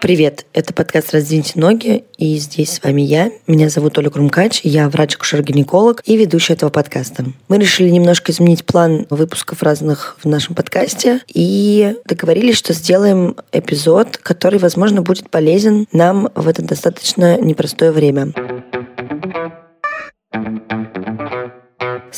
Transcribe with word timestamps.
Привет, 0.00 0.44
это 0.52 0.74
подкаст 0.74 1.12
«Раздвиньте 1.12 1.58
ноги», 1.58 2.04
и 2.18 2.36
здесь 2.36 2.74
с 2.74 2.82
вами 2.82 3.00
я. 3.00 3.30
Меня 3.46 3.70
зовут 3.70 3.96
Оля 3.96 4.10
Крумкач, 4.10 4.60
я 4.62 4.88
врач-акушер-гинеколог 4.90 6.02
и 6.04 6.16
ведущая 6.16 6.52
этого 6.52 6.68
подкаста. 6.68 7.24
Мы 7.48 7.58
решили 7.58 7.88
немножко 7.88 8.30
изменить 8.30 8.66
план 8.66 9.06
выпусков 9.08 9.62
разных 9.62 10.18
в 10.22 10.28
нашем 10.28 10.54
подкасте 10.54 11.20
и 11.32 11.94
договорились, 12.04 12.56
что 12.56 12.74
сделаем 12.74 13.36
эпизод, 13.52 14.18
который, 14.18 14.58
возможно, 14.58 15.00
будет 15.00 15.30
полезен 15.30 15.86
нам 15.92 16.28
в 16.34 16.48
это 16.48 16.62
достаточно 16.62 17.40
непростое 17.40 17.90
время. 17.90 18.32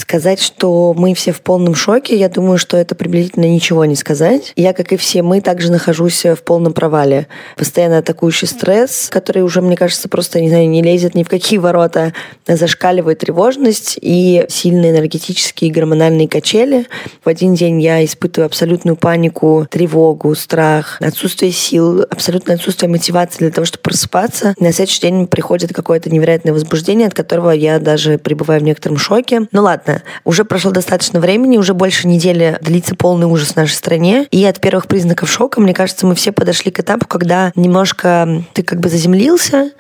Сказать, 0.09 0.41
что 0.41 0.95
мы 0.97 1.15
все 1.15 1.33
в 1.33 1.41
полном 1.41 1.75
шоке, 1.75 2.17
я 2.17 2.29
думаю, 2.29 2.59
что 2.59 2.77
это 2.77 2.95
приблизительно 2.95 3.47
ничего 3.47 3.85
не 3.87 3.97
сказать. 3.97 4.53
Я, 4.55 4.73
как 4.73 4.93
и 4.93 4.97
все 4.97 5.25
мы, 5.25 5.41
также 5.41 5.73
нахожусь 5.73 6.25
в 6.25 6.45
полном 6.45 6.75
провале. 6.75 7.27
Постоянно 7.57 7.99
атакующий 7.99 8.47
стресс, 8.47 9.09
который 9.11 9.43
уже, 9.43 9.63
мне 9.63 9.77
кажется, 9.77 10.09
просто, 10.09 10.41
не 10.41 10.49
знаю, 10.49 10.69
не 10.69 10.81
лезет 10.81 11.17
ни 11.17 11.25
в 11.25 11.29
какие 11.29 11.59
ворота, 11.59 12.13
зашкаливает 12.47 13.19
тревожность 13.19 13.99
и 14.01 14.45
сильные 14.49 14.93
энергетические 14.93 15.73
гормональные 15.73 16.29
качели. 16.29 16.87
В 17.25 17.29
один 17.29 17.57
день 17.57 17.83
я 17.83 18.05
испытываю 18.05 18.47
абсолютную 18.47 18.95
панику, 18.95 19.67
тревогу, 19.69 20.37
страх, 20.37 20.99
отсутствие 21.01 21.51
сил, 21.51 22.03
абсолютное 22.09 22.55
отсутствие 22.55 22.89
мотивации 22.89 23.39
для 23.39 23.51
того, 23.51 23.65
чтобы 23.65 23.83
просыпаться. 23.83 24.55
На 24.61 24.73
следующий 24.73 25.01
день 25.01 25.27
приходит 25.27 25.73
какое-то 25.75 26.11
невероятное 26.11 26.53
возбуждение, 26.53 27.09
от 27.09 27.15
которого 27.15 27.51
я 27.51 27.81
даже 27.81 28.19
пребываю 28.19 28.61
в 28.61 28.65
некотором 28.65 28.99
шоке. 28.99 29.49
Ну 29.51 29.63
ладно, 29.63 29.96
Уже 30.25 30.45
прошло 30.45 30.71
достаточно 30.71 31.21
времени, 31.21 31.57
уже 31.57 31.75
больше 31.75 32.07
недели 32.07 32.59
длится 32.61 32.95
полный 32.95 33.27
ужас 33.27 33.51
в 33.53 33.57
нашей 33.57 33.75
стране. 33.75 34.27
И 34.31 34.45
от 34.45 34.61
первых 34.61 34.87
признаков 34.87 35.31
шока, 35.31 35.61
мне 35.61 35.75
кажется, 35.75 36.07
мы 36.07 36.15
все 36.15 36.33
подошли 36.33 36.71
к 36.71 36.81
этапу, 36.81 37.07
когда 37.07 37.53
немножко 37.55 38.45
ты 38.53 38.63
как 38.63 38.81
бы 38.81 38.89
заземлился, 38.89 39.71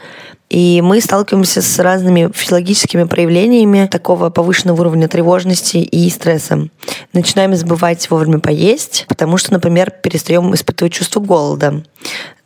и 0.48 0.80
мы 0.80 1.00
сталкиваемся 1.00 1.60
с 1.60 1.78
разными 1.78 2.30
физиологическими 2.32 3.04
проявлениями 3.04 3.88
такого 3.90 4.30
повышенного 4.30 4.80
уровня 4.80 5.08
тревожности 5.08 5.78
и 5.78 6.08
стресса. 6.10 6.68
Начинаем 7.12 7.54
забывать 7.56 8.08
вовремя 8.10 8.38
поесть, 8.38 9.06
потому 9.08 9.38
что, 9.38 9.52
например, 9.52 9.90
перестаем 9.90 10.54
испытывать 10.54 10.92
чувство 10.92 11.20
голода. 11.20 11.82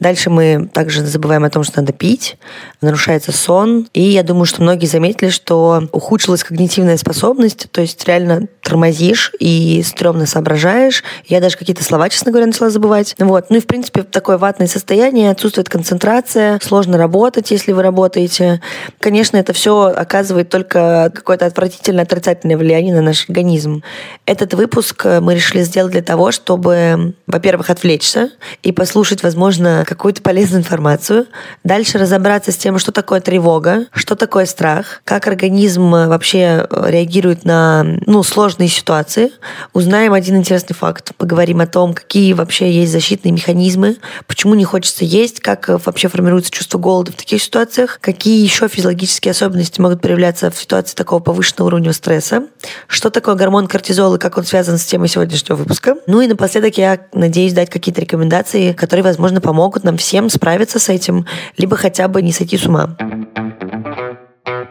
Дальше 0.01 0.31
мы 0.31 0.71
также 0.73 1.05
забываем 1.05 1.45
о 1.45 1.51
том, 1.51 1.63
что 1.63 1.81
надо 1.81 1.93
пить, 1.93 2.39
нарушается 2.81 3.33
сон. 3.33 3.87
И 3.93 4.01
я 4.01 4.23
думаю, 4.23 4.47
что 4.47 4.63
многие 4.63 4.87
заметили, 4.87 5.29
что 5.29 5.89
ухудшилась 5.93 6.43
когнитивная 6.43 6.97
способность, 6.97 7.71
то 7.71 7.83
есть 7.83 8.03
реально 8.07 8.49
тормозишь 8.63 9.33
и 9.39 9.83
стрёмно 9.85 10.25
соображаешь. 10.25 11.05
Я 11.27 11.41
даже 11.41 11.59
какие-то 11.59 11.85
слова, 11.85 12.09
честно 12.09 12.33
говоря, 12.33 12.47
начала 12.47 12.71
забывать. 12.71 13.15
Вот. 13.19 13.51
Ну 13.51 13.59
и, 13.59 13.61
в 13.61 13.67
принципе, 13.67 14.03
такое 14.03 14.39
ватное 14.39 14.69
состояние, 14.69 15.31
отсутствует 15.31 15.69
концентрация, 15.69 16.59
сложно 16.63 16.97
работать, 16.97 17.51
если 17.51 17.73
вы 17.73 17.83
работаете. 17.91 18.61
Конечно, 19.01 19.37
это 19.37 19.53
все 19.53 19.87
оказывает 19.87 20.49
только 20.49 21.11
какое-то 21.15 21.47
отвратительное 21.47 22.05
отрицательное 22.05 22.57
влияние 22.57 22.95
на 22.95 23.03
наш 23.03 23.29
организм. 23.29 23.83
Этот 24.27 24.55
выпуск 24.55 25.05
мы 25.21 25.35
решили 25.35 25.63
сделать 25.63 25.93
для 25.93 26.03
того, 26.03 26.31
чтобы, 26.31 27.15
во-первых, 27.27 27.69
отвлечься 27.71 28.31
и 28.63 28.71
послушать, 28.71 29.23
возможно, 29.23 29.85
какую-то 29.87 30.23
полезную 30.23 30.61
информацию. 30.61 31.27
Дальше 31.65 31.99
разобраться 31.99 32.53
с 32.53 32.57
тем, 32.57 32.79
что 32.79 32.93
такое 32.93 33.21
тревога, 33.21 33.87
что 33.93 34.15
такое 34.15 34.47
страх, 34.47 35.03
как 35.05 35.27
организм 35.27 35.91
вообще 35.91 36.67
реагирует 36.71 37.45
на 37.45 37.85
ну, 38.07 38.23
сложные 38.23 38.69
ситуации. 38.69 39.33
Узнаем 39.73 40.13
один 40.13 40.37
интересный 40.37 40.75
факт. 40.75 41.13
Поговорим 41.17 41.61
о 41.61 41.67
том, 41.67 41.95
какие 41.95 42.35
вообще 42.35 42.71
есть 42.71 42.93
защитные 42.93 43.33
механизмы, 43.33 43.97
почему 44.29 44.55
не 44.55 44.65
хочется 44.65 45.05
есть, 45.05 45.41
как 45.41 45.69
вообще 45.69 46.09
формируется 46.09 46.53
чувство 46.53 46.79
голода 46.79 47.11
в 47.11 47.17
таких 47.17 47.43
ситуациях, 47.43 47.80
какие 47.87 48.43
еще 48.43 48.69
физиологические 48.69 49.33
особенности 49.33 49.81
могут 49.81 50.01
проявляться 50.01 50.51
в 50.51 50.57
ситуации 50.57 50.95
такого 50.95 51.21
повышенного 51.21 51.69
уровня 51.69 51.93
стресса, 51.93 52.47
что 52.87 53.11
такое 53.11 53.35
гормон 53.35 53.67
кортизол 53.67 54.15
и 54.15 54.19
как 54.19 54.39
он 54.39 54.45
связан 54.45 54.79
с 54.79 54.85
темой 54.85 55.09
сегодняшнего 55.09 55.57
выпуска. 55.57 55.97
Ну 56.07 56.21
и 56.21 56.27
напоследок 56.27 56.77
я 56.79 57.01
надеюсь 57.13 57.53
дать 57.53 57.71
какие-то 57.71 58.01
рекомендации, 58.01 58.73
которые, 58.73 59.05
возможно, 59.05 59.41
помогут 59.41 59.85
нам 59.85 59.97
всем 59.97 60.31
справиться 60.31 60.79
с 60.79 60.89
этим, 60.89 61.27
либо 61.57 61.77
хотя 61.77 62.09
бы 62.09 62.23
не 62.23 62.33
сойти 62.33 62.57
с 62.57 62.67
ума. 62.67 62.97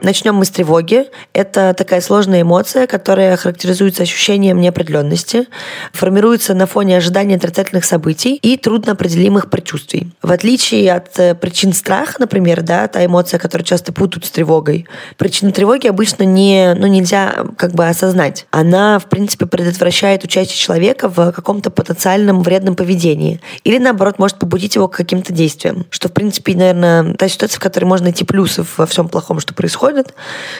Начнем 0.01 0.35
мы 0.35 0.45
с 0.45 0.49
тревоги. 0.49 1.07
Это 1.33 1.73
такая 1.77 1.99
сложная 1.99 2.43
эмоция, 2.43 2.87
которая 2.87 3.35
характеризуется 3.35 4.03
ощущением 4.03 4.61
неопределенности, 4.61 5.47
формируется 5.91 6.53
на 6.53 6.67
фоне 6.67 6.97
ожидания 6.97 7.35
отрицательных 7.35 7.83
событий 7.83 8.35
и 8.35 8.55
трудноопределимых 8.55 9.49
предчувствий. 9.49 10.11
В 10.21 10.31
отличие 10.31 10.93
от 10.93 11.19
э, 11.19 11.35
причин 11.35 11.73
страха, 11.73 12.15
например, 12.19 12.61
да, 12.61 12.87
та 12.87 13.05
эмоция, 13.05 13.39
которую 13.39 13.65
часто 13.65 13.91
путают 13.91 14.25
с 14.25 14.31
тревогой, 14.31 14.87
причина 15.17 15.51
тревоги 15.51 15.87
обычно 15.87 16.23
не, 16.23 16.75
ну, 16.75 16.87
нельзя 16.87 17.45
как 17.57 17.73
бы 17.73 17.85
осознать. 17.85 18.47
Она, 18.51 18.99
в 18.99 19.09
принципе, 19.09 19.47
предотвращает 19.47 20.23
участие 20.23 20.57
человека 20.57 21.09
в 21.09 21.33
каком-то 21.33 21.71
потенциальном 21.71 22.41
вредном 22.41 22.75
поведении. 22.75 23.41
Или, 23.65 23.79
наоборот, 23.79 24.17
может 24.17 24.39
побудить 24.39 24.75
его 24.75 24.87
к 24.87 24.95
каким-то 24.95 25.33
действиям. 25.33 25.85
Что, 25.89 26.07
в 26.07 26.13
принципе, 26.13 26.55
наверное, 26.55 27.13
та 27.15 27.27
ситуация, 27.27 27.57
в 27.57 27.63
которой 27.63 27.85
можно 27.85 28.05
найти 28.05 28.23
плюсы 28.23 28.65
во 28.77 28.85
всем 28.85 29.09
плохом, 29.09 29.41
что 29.41 29.53
происходит, 29.53 29.88
происходит. 29.89 30.13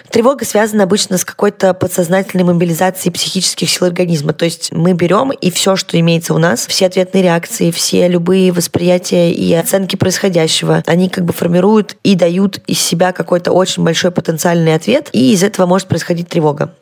Тревога 0.10 0.46
связана 0.46 0.84
обычно 0.84 1.18
с 1.18 1.26
какой-то 1.26 1.74
подсознательной 1.74 2.44
мобилизацией 2.44 3.14
психических 3.14 3.70
сил 3.70 3.88
организма. 3.88 4.34
То 4.34 4.46
есть 4.46 4.72
мы 4.72 4.94
берем 4.94 5.32
и 5.32 5.52
все, 5.52 5.76
что 5.76 6.00
имеется 6.00 6.34
у 6.34 6.38
нас, 6.38 6.68
все 6.68 6.88
ответные 6.88 7.24
реакции, 7.24 7.72
все 7.72 8.08
любые 8.08 8.52
восприятия 8.52 9.32
и 9.32 9.54
оценки 9.54 9.96
происходящего, 9.96 10.84
они 10.86 11.10
как 11.10 11.26
бы 11.26 11.34
формируют 11.34 11.98
и 12.04 12.16
дают 12.16 12.60
из 12.68 12.80
себя 12.80 13.12
какой-то 13.12 13.52
очень 13.52 13.84
большой 13.84 14.12
потенциальный 14.12 14.76
ответ, 14.76 15.10
и 15.12 15.34
из 15.34 15.44
этого 15.44 15.66
может 15.66 15.88
происходить 15.88 16.30
тревога. 16.30 16.74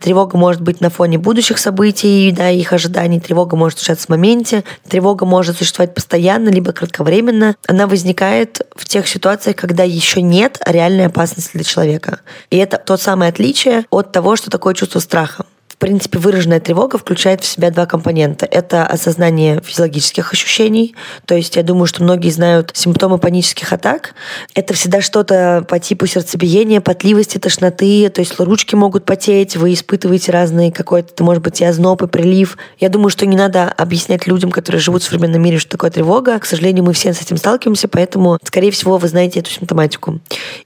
Тревога 0.00 0.36
может 0.36 0.60
быть 0.60 0.80
на 0.80 0.90
фоне 0.90 1.18
будущих 1.18 1.58
событий, 1.58 2.30
да, 2.32 2.50
их 2.50 2.72
ожиданий. 2.72 3.20
Тревога 3.20 3.56
может 3.56 3.78
случаться 3.78 4.06
в 4.06 4.10
моменте. 4.10 4.64
Тревога 4.88 5.24
может 5.24 5.56
существовать 5.56 5.94
постоянно, 5.94 6.48
либо 6.50 6.72
кратковременно. 6.72 7.56
Она 7.66 7.86
возникает 7.86 8.60
в 8.76 8.84
тех 8.86 9.08
ситуациях, 9.08 9.56
когда 9.56 9.82
еще 9.84 10.20
нет 10.20 10.60
реальной 10.66 11.06
опасности 11.06 11.52
для 11.54 11.64
человека. 11.64 12.20
И 12.50 12.56
это 12.56 12.78
то 12.78 12.96
самое 12.96 13.30
отличие 13.30 13.86
от 13.90 14.12
того, 14.12 14.36
что 14.36 14.50
такое 14.50 14.74
чувство 14.74 14.98
страха. 14.98 15.46
В 15.74 15.76
принципе, 15.76 16.20
выраженная 16.20 16.60
тревога 16.60 16.98
включает 16.98 17.42
в 17.42 17.46
себя 17.46 17.70
два 17.70 17.84
компонента. 17.84 18.46
Это 18.46 18.86
осознание 18.86 19.60
физиологических 19.60 20.32
ощущений. 20.32 20.94
То 21.26 21.34
есть 21.34 21.56
я 21.56 21.64
думаю, 21.64 21.86
что 21.86 22.04
многие 22.04 22.30
знают 22.30 22.70
симптомы 22.74 23.18
панических 23.18 23.72
атак. 23.72 24.14
Это 24.54 24.72
всегда 24.74 25.00
что-то 25.00 25.66
по 25.68 25.80
типу 25.80 26.06
сердцебиения, 26.06 26.80
потливости, 26.80 27.38
тошноты. 27.38 28.08
То 28.08 28.20
есть 28.20 28.38
ручки 28.38 28.76
могут 28.76 29.04
потеть, 29.04 29.56
вы 29.56 29.72
испытываете 29.72 30.30
разные 30.30 30.70
какой-то, 30.70 31.24
может 31.24 31.42
быть, 31.42 31.60
и 31.60 31.64
озноб, 31.64 32.02
и 32.02 32.06
прилив. 32.06 32.56
Я 32.78 32.88
думаю, 32.88 33.10
что 33.10 33.26
не 33.26 33.36
надо 33.36 33.68
объяснять 33.68 34.28
людям, 34.28 34.52
которые 34.52 34.80
живут 34.80 35.02
в 35.02 35.06
современном 35.06 35.42
мире, 35.42 35.58
что 35.58 35.72
такое 35.72 35.90
тревога. 35.90 36.38
К 36.38 36.46
сожалению, 36.46 36.84
мы 36.84 36.92
все 36.92 37.12
с 37.12 37.20
этим 37.20 37.36
сталкиваемся, 37.36 37.88
поэтому, 37.88 38.38
скорее 38.44 38.70
всего, 38.70 38.96
вы 38.96 39.08
знаете 39.08 39.40
эту 39.40 39.50
симптоматику. 39.50 40.20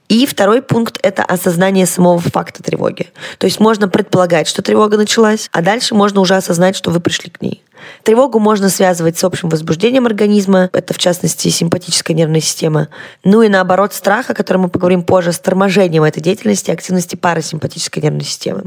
И 0.07 0.27
второй 0.27 0.61
пункт— 0.61 0.99
это 1.01 1.23
осознание 1.23 1.87
самого 1.87 2.19
факта 2.19 2.61
тревоги. 2.61 3.07
То 3.39 3.47
есть 3.47 3.59
можно 3.59 3.87
предполагать, 3.87 4.47
что 4.47 4.61
тревога 4.61 4.98
началась, 4.99 5.49
а 5.51 5.61
дальше 5.61 5.95
можно 5.95 6.21
уже 6.21 6.35
осознать, 6.35 6.75
что 6.75 6.91
вы 6.91 6.99
пришли 6.99 7.29
к 7.29 7.41
ней. 7.41 7.63
Тревогу 8.03 8.39
можно 8.39 8.69
связывать 8.69 9.17
с 9.17 9.23
общим 9.23 9.49
возбуждением 9.49 10.05
организма, 10.05 10.69
это 10.73 10.93
в 10.93 10.97
частности 10.97 11.47
симпатическая 11.49 12.15
нервная 12.15 12.41
система. 12.41 12.87
Ну 13.23 13.41
и 13.41 13.49
наоборот, 13.49 13.93
страх, 13.93 14.29
о 14.29 14.33
котором 14.33 14.61
мы 14.61 14.69
поговорим 14.69 15.03
позже, 15.03 15.31
с 15.31 15.39
торможением 15.39 16.03
этой 16.03 16.21
деятельности 16.21 16.71
активности 16.71 17.15
парасимпатической 17.15 18.03
нервной 18.03 18.23
системы. 18.23 18.63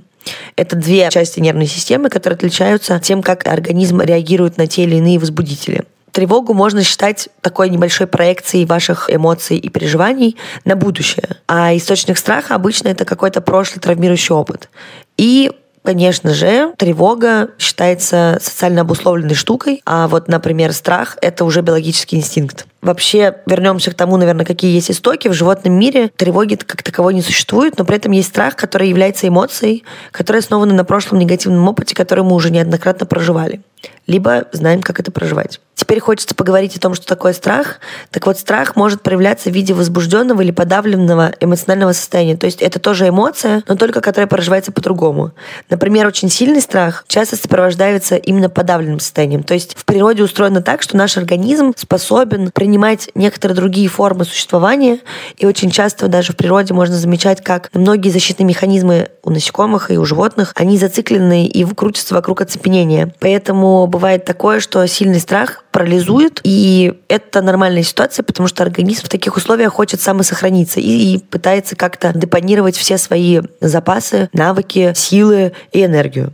Это 0.57 0.77
две 0.77 1.09
части 1.11 1.41
нервной 1.41 1.67
системы, 1.67 2.09
которые 2.09 2.37
отличаются 2.37 2.99
тем, 3.01 3.23
как 3.23 3.47
организм 3.47 4.01
реагирует 4.01 4.57
на 4.57 4.67
те 4.67 4.85
или 4.85 4.97
иные 4.97 5.19
возбудители. 5.19 5.85
Тревогу 6.13 6.53
можно 6.53 6.85
считать 6.85 7.31
такой 7.41 7.71
небольшой 7.71 8.07
проекцией 8.07 8.67
ваших 8.67 9.09
эмоций 9.09 9.57
и 9.57 9.71
переживаний 9.71 10.37
на 10.67 10.77
будущее. 10.77 11.37
А 11.49 11.75
источник 11.75 12.19
страха 12.19 12.55
обычно 12.55 12.89
это 12.89 13.07
какой-то 13.07 13.41
прошлый 13.41 13.81
травмирующий 13.81 14.35
опыт. 14.35 14.69
И 15.17 15.53
Конечно 15.83 16.33
же, 16.33 16.73
тревога 16.79 17.51
считается 17.59 18.39
социально 18.41 18.83
обусловленной 18.83 19.35
штукой, 19.35 19.83
а 19.85 20.07
вот, 20.07 20.29
например, 20.29 20.73
страх— 20.73 21.19
это 21.21 21.45
уже 21.45 21.61
биологический 21.61 22.17
инстинкт. 22.17 22.67
Вообще, 22.83 23.37
вернемся 23.47 23.91
к 23.91 23.95
тому, 23.95 24.17
наверное, 24.17 24.45
какие 24.45 24.75
есть 24.75 24.91
истоки. 24.93 25.27
В 25.29 25.33
животном 25.33 25.75
мире 25.75 26.09
тревоги 26.17 26.55
как 26.55 26.83
таковой 26.85 27.15
не 27.15 27.23
существует, 27.23 27.79
но 27.79 27.85
при 27.85 27.97
этом 27.97 28.13
есть 28.13 28.29
страх, 28.29 28.55
который 28.55 28.89
является 28.89 29.27
эмоцией, 29.27 29.85
которая 30.13 30.43
основана 30.43 30.73
на 30.75 30.85
прошлом 30.85 31.19
негативном 31.19 31.67
опыте, 31.69 31.97
который 31.97 32.23
мы 32.23 32.35
уже 32.35 32.51
неоднократно 32.51 33.05
проживали. 33.05 33.61
Либо 34.07 34.47
знаем, 34.53 34.83
как 34.83 35.01
это 35.01 35.11
проживать. 35.11 35.61
Теперь 35.93 36.05
хочется 36.05 36.35
поговорить 36.35 36.75
о 36.75 36.81
том, 36.81 36.95
что 36.95 37.07
такое 37.07 37.35
страх. 37.35 37.79
Так 38.11 38.25
вот, 38.25 38.39
страх 38.39 38.77
может 38.77 39.03
проявляться 39.03 39.51
в 39.51 39.53
виде 39.53 39.75
возбужденного 39.75 40.41
или 40.41 40.51
подавленного 40.51 41.35
эмоционального 41.39 41.93
состояния. 41.93 42.35
То 42.35 42.47
есть 42.47 42.63
это 42.63 42.79
тоже 42.79 43.09
эмоция, 43.09 43.63
но 43.69 43.77
только 43.77 44.01
которая 44.01 44.27
проживается 44.27 44.73
по-другому. 44.73 45.33
Например, 45.69 46.07
очень 46.07 46.31
сильный 46.31 46.63
страх 46.63 47.05
часто 47.09 47.37
сопровождается 47.37 48.17
именно 48.17 48.49
подавленным 48.49 49.01
состоянием. 49.01 49.43
То 49.43 49.53
есть 49.53 49.77
в 49.77 49.85
природе 49.85 50.23
устроено 50.23 50.63
так, 50.63 50.81
что 50.81 50.97
наш 50.97 51.19
организм 51.19 51.75
способен 51.77 52.53
принимать 52.53 53.11
некоторые 53.15 53.55
другие 53.55 53.89
формы 53.89 54.25
существования, 54.25 55.01
и 55.37 55.45
очень 55.45 55.71
часто 55.71 56.09
даже 56.09 56.33
в 56.33 56.37
природе 56.37 56.73
можно 56.73 56.97
замечать, 56.97 57.45
как 57.45 57.69
многие 57.75 58.09
защитные 58.09 58.47
механизмы 58.47 59.11
у 59.23 59.31
насекомых 59.31 59.91
и 59.91 59.99
у 59.99 60.07
животных, 60.07 60.55
они 60.57 60.79
зациклены 60.79 61.47
и 61.47 61.65
крутятся 61.67 62.15
вокруг 62.15 62.41
оцепенения. 62.41 63.15
Поэтому 63.21 63.87
бывает 63.87 64.25
такое, 64.25 64.59
что 64.61 64.87
сильный 64.89 65.21
страх 65.21 65.63
парализует, 65.73 66.41
и 66.45 67.01
это 67.09 67.43
нормальная 67.43 67.83
ситуация, 67.83 68.23
потому 68.23 68.47
что 68.47 68.63
организм 68.63 69.07
в 69.07 69.09
таких 69.09 69.37
условиях 69.37 69.73
хочет 69.73 70.01
самосохраниться 70.01 70.79
и, 70.81 71.15
и 71.15 71.19
пытается 71.19 71.75
как-то 71.75 72.13
депонировать 72.15 72.77
все 72.77 72.99
свои 72.99 73.41
запасы, 73.61 74.29
навыки, 74.33 74.93
силы 74.95 75.53
и 75.73 75.85
энергию. 75.85 76.31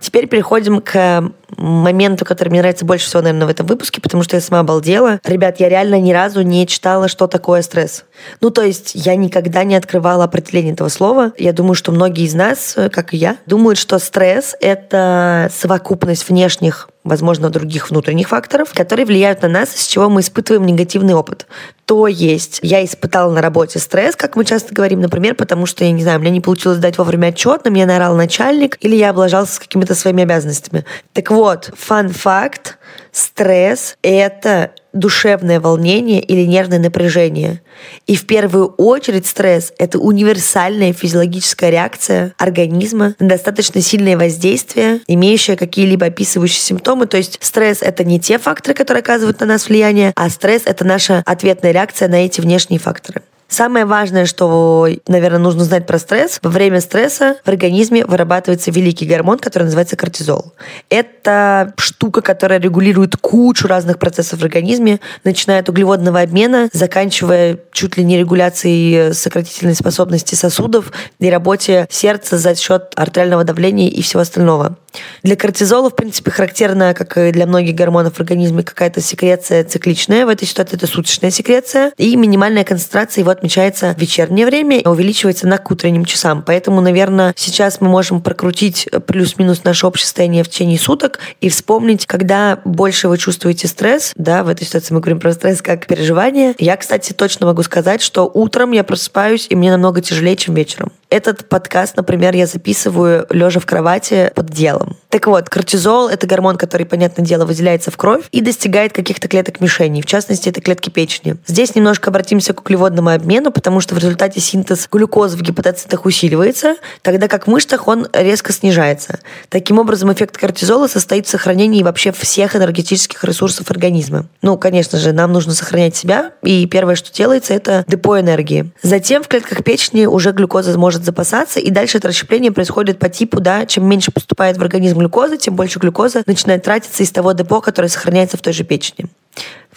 Теперь 0.00 0.28
переходим 0.28 0.80
к 0.80 1.32
моменту, 1.56 2.24
который 2.24 2.50
мне 2.50 2.60
нравится 2.60 2.84
больше 2.84 3.06
всего, 3.06 3.20
наверное, 3.20 3.46
в 3.46 3.50
этом 3.50 3.66
выпуске, 3.66 4.00
потому 4.00 4.22
что 4.22 4.36
я 4.36 4.40
сама 4.40 4.60
обалдела. 4.60 5.20
Ребят, 5.24 5.60
я 5.60 5.68
реально 5.68 6.00
ни 6.00 6.12
разу 6.12 6.42
не 6.42 6.66
читала, 6.66 7.08
что 7.08 7.26
такое 7.26 7.62
стресс. 7.62 8.04
Ну, 8.40 8.50
то 8.50 8.62
есть 8.62 8.92
я 8.94 9.16
никогда 9.16 9.64
не 9.64 9.74
открывала 9.74 10.24
определение 10.24 10.72
этого 10.72 10.88
слова. 10.88 11.32
Я 11.36 11.52
думаю, 11.52 11.74
что 11.74 11.90
многие 11.90 12.24
из 12.24 12.34
нас, 12.34 12.76
как 12.92 13.12
и 13.12 13.16
я, 13.16 13.36
думают, 13.46 13.78
что 13.78 13.98
стресс— 13.98 14.54
это 14.60 15.50
совокупность 15.52 16.28
внешних 16.28 16.88
возможно, 17.08 17.50
других 17.50 17.90
внутренних 17.90 18.28
факторов, 18.28 18.72
которые 18.74 19.06
влияют 19.06 19.42
на 19.42 19.48
нас, 19.48 19.74
из 19.74 19.86
чего 19.86 20.08
мы 20.08 20.20
испытываем 20.20 20.66
негативный 20.66 21.14
опыт. 21.14 21.46
То 21.84 22.06
есть 22.06 22.60
я 22.62 22.84
испытала 22.84 23.32
на 23.32 23.40
работе 23.40 23.78
стресс, 23.78 24.14
как 24.14 24.36
мы 24.36 24.44
часто 24.44 24.74
говорим, 24.74 25.00
например, 25.00 25.34
потому 25.34 25.66
что, 25.66 25.84
я 25.84 25.90
не 25.90 26.02
знаю, 26.02 26.20
мне 26.20 26.30
не 26.30 26.40
получилось 26.40 26.78
дать 26.78 26.98
вовремя 26.98 27.28
отчет, 27.28 27.64
на 27.64 27.70
меня 27.70 27.86
наорал 27.86 28.14
начальник, 28.14 28.76
или 28.80 28.94
я 28.94 29.10
облажался 29.10 29.54
с 29.54 29.58
какими-то 29.58 29.94
своими 29.94 30.22
обязанностями. 30.22 30.84
Так 31.12 31.30
вот, 31.30 31.70
фан-факт, 31.76 32.78
Стресс— 33.12 33.96
это 34.02 34.70
душевное 34.92 35.60
волнение 35.60 36.20
или 36.20 36.42
нервное 36.46 36.78
напряжение. 36.78 37.60
И 38.06 38.16
в 38.16 38.26
первую 38.26 38.66
очередь 38.66 39.26
стресс— 39.26 39.72
это 39.78 39.98
универсальная 39.98 40.92
физиологическая 40.92 41.70
реакция 41.70 42.34
организма 42.38 43.14
на 43.18 43.28
достаточно 43.28 43.80
сильное 43.80 44.16
воздействие, 44.16 45.00
имеющее 45.06 45.56
какие-либо 45.56 46.06
описывающие 46.06 46.60
симптомы. 46.60 47.06
То 47.06 47.16
есть 47.16 47.38
стресс— 47.40 47.78
это 47.82 48.04
не 48.04 48.18
те 48.18 48.38
факторы, 48.38 48.74
которые 48.74 49.02
оказывают 49.02 49.40
на 49.40 49.46
нас 49.46 49.68
влияние, 49.68 50.12
а 50.16 50.30
стресс— 50.30 50.62
это 50.64 50.84
наша 50.84 51.22
ответная 51.26 51.72
реакция 51.72 52.08
на 52.08 52.24
эти 52.24 52.40
внешние 52.40 52.80
факторы. 52.80 53.22
Самое 53.48 53.86
важное, 53.86 54.26
что, 54.26 54.88
наверное, 55.08 55.38
нужно 55.38 55.64
знать 55.64 55.86
про 55.86 55.98
стресс. 55.98 56.38
Во 56.42 56.50
время 56.50 56.82
стресса 56.82 57.36
в 57.42 57.48
организме 57.48 58.04
вырабатывается 58.04 58.70
великий 58.70 59.06
гормон, 59.06 59.38
который 59.38 59.64
называется 59.64 59.96
кортизол. 59.96 60.52
Это 60.90 61.72
штука, 61.78 62.20
которая 62.20 62.60
регулирует 62.60 63.16
кучу 63.16 63.66
разных 63.66 63.98
процессов 63.98 64.40
в 64.40 64.44
организме, 64.44 65.00
начиная 65.24 65.60
от 65.60 65.68
углеводного 65.70 66.20
обмена, 66.20 66.68
заканчивая 66.74 67.58
чуть 67.72 67.96
ли 67.96 68.04
не 68.04 68.18
регуляцией 68.18 69.14
сократительной 69.14 69.74
способности 69.74 70.34
сосудов 70.34 70.92
и 71.18 71.30
работе 71.30 71.86
сердца 71.90 72.36
за 72.36 72.54
счет 72.54 72.92
артериального 72.96 73.44
давления 73.44 73.88
и 73.88 74.02
всего 74.02 74.20
остального. 74.20 74.76
Для 75.22 75.36
кортизола, 75.36 75.90
в 75.90 75.96
принципе, 75.96 76.30
характерна, 76.30 76.94
как 76.94 77.16
и 77.18 77.32
для 77.32 77.46
многих 77.46 77.74
гормонов 77.74 78.14
в 78.14 78.20
организме, 78.20 78.62
какая-то 78.62 79.00
секреция 79.00 79.64
цикличная. 79.64 80.26
В 80.26 80.28
этой 80.28 80.46
ситуации 80.46 80.76
это 80.76 80.86
суточная 80.86 81.30
секреция. 81.30 81.92
И 81.96 82.16
минимальная 82.16 82.64
концентрация 82.64 83.22
его 83.22 83.30
отмечается 83.30 83.94
в 83.96 84.00
вечернее 84.00 84.46
время, 84.46 84.80
и 84.80 84.86
увеличивается 84.86 85.46
на 85.46 85.58
к 85.58 85.70
утренним 85.70 86.04
часам. 86.04 86.42
Поэтому, 86.46 86.80
наверное, 86.80 87.34
сейчас 87.36 87.80
мы 87.80 87.88
можем 87.88 88.22
прокрутить 88.22 88.88
плюс-минус 89.06 89.64
наше 89.64 89.86
общее 89.86 90.06
состояние 90.06 90.44
в 90.44 90.48
течение 90.48 90.78
суток 90.78 91.18
и 91.40 91.48
вспомнить, 91.48 92.06
когда 92.06 92.60
больше 92.64 93.08
вы 93.08 93.18
чувствуете 93.18 93.68
стресс, 93.68 94.12
да, 94.16 94.44
в 94.44 94.48
этой 94.48 94.66
ситуации 94.66 94.94
мы 94.94 95.00
говорим 95.00 95.20
про 95.20 95.32
стресс 95.32 95.62
как 95.62 95.86
переживание. 95.86 96.54
Я, 96.58 96.76
кстати, 96.76 97.12
точно 97.12 97.46
могу 97.46 97.62
сказать, 97.62 98.00
что 98.00 98.30
утром 98.32 98.72
я 98.72 98.84
просыпаюсь, 98.84 99.46
и 99.50 99.56
мне 99.56 99.70
намного 99.70 100.00
тяжелее, 100.00 100.36
чем 100.36 100.54
вечером. 100.54 100.92
Этот 101.10 101.48
подкаст, 101.48 101.96
например, 101.96 102.34
я 102.34 102.46
записываю 102.46 103.26
лежа 103.30 103.60
в 103.60 103.66
кровати 103.66 104.30
под 104.34 104.50
делом. 104.50 104.87
Так 105.08 105.26
вот, 105.26 105.48
кортизол— 105.48 106.08
это 106.10 106.26
гормон, 106.26 106.56
который, 106.56 106.86
понятное 106.86 107.24
дело, 107.24 107.44
выделяется 107.44 107.90
в 107.90 107.96
кровь 107.96 108.24
и 108.30 108.40
достигает 108.40 108.92
каких-то 108.92 109.28
клеток 109.28 109.60
мишеней. 109.60 110.02
В 110.02 110.06
частности, 110.06 110.48
это 110.48 110.60
клетки 110.60 110.90
печени. 110.90 111.36
Здесь 111.46 111.74
немножко 111.74 112.10
обратимся 112.10 112.52
к 112.52 112.60
углеводному 112.60 113.10
обмену, 113.10 113.50
потому 113.50 113.80
что 113.80 113.94
в 113.94 113.98
результате 113.98 114.40
синтез 114.40 114.88
глюкозы 114.90 115.36
в 115.36 115.42
гепатоцитах 115.42 116.04
усиливается, 116.04 116.76
тогда 117.02 117.28
как 117.28 117.46
в 117.46 117.50
мышцах 117.50 117.88
он 117.88 118.06
резко 118.12 118.52
снижается. 118.52 119.18
Таким 119.48 119.78
образом, 119.78 120.12
эффект 120.12 120.36
кортизола 120.36 120.88
состоит 120.88 121.26
в 121.26 121.30
сохранении 121.30 121.82
вообще 121.82 122.12
всех 122.12 122.56
энергетических 122.56 123.22
ресурсов 123.24 123.70
организма. 123.70 124.26
Ну, 124.42 124.58
конечно 124.58 124.98
же, 124.98 125.12
нам 125.12 125.32
нужно 125.32 125.54
сохранять 125.54 125.96
себя, 125.96 126.32
и 126.42 126.66
первое, 126.66 126.94
что 126.94 127.12
делается, 127.12 127.54
это 127.54 127.84
депо 127.88 128.18
энергии. 128.18 128.72
Затем 128.82 129.22
в 129.22 129.28
клетках 129.28 129.64
печени 129.64 130.06
уже 130.06 130.32
глюкоза 130.32 130.78
может 130.78 131.04
запасаться, 131.04 131.60
и 131.60 131.70
дальше 131.70 131.98
это 131.98 132.08
расщепление 132.08 132.52
происходит 132.52 132.98
по 132.98 133.08
типу, 133.08 133.40
да, 133.40 133.66
чем 133.66 133.86
меньше 133.86 134.10
поступает 134.10 134.56
в 134.56 134.62
организм 134.68 134.98
глюкозы, 134.98 135.38
тем 135.38 135.56
больше 135.56 135.78
глюкозы 135.78 136.22
начинает 136.26 136.62
тратиться 136.62 137.02
из 137.02 137.10
того 137.10 137.32
депо, 137.32 137.60
которое 137.60 137.88
сохраняется 137.88 138.36
в 138.36 138.42
той 138.42 138.52
же 138.52 138.64
печени. 138.64 139.06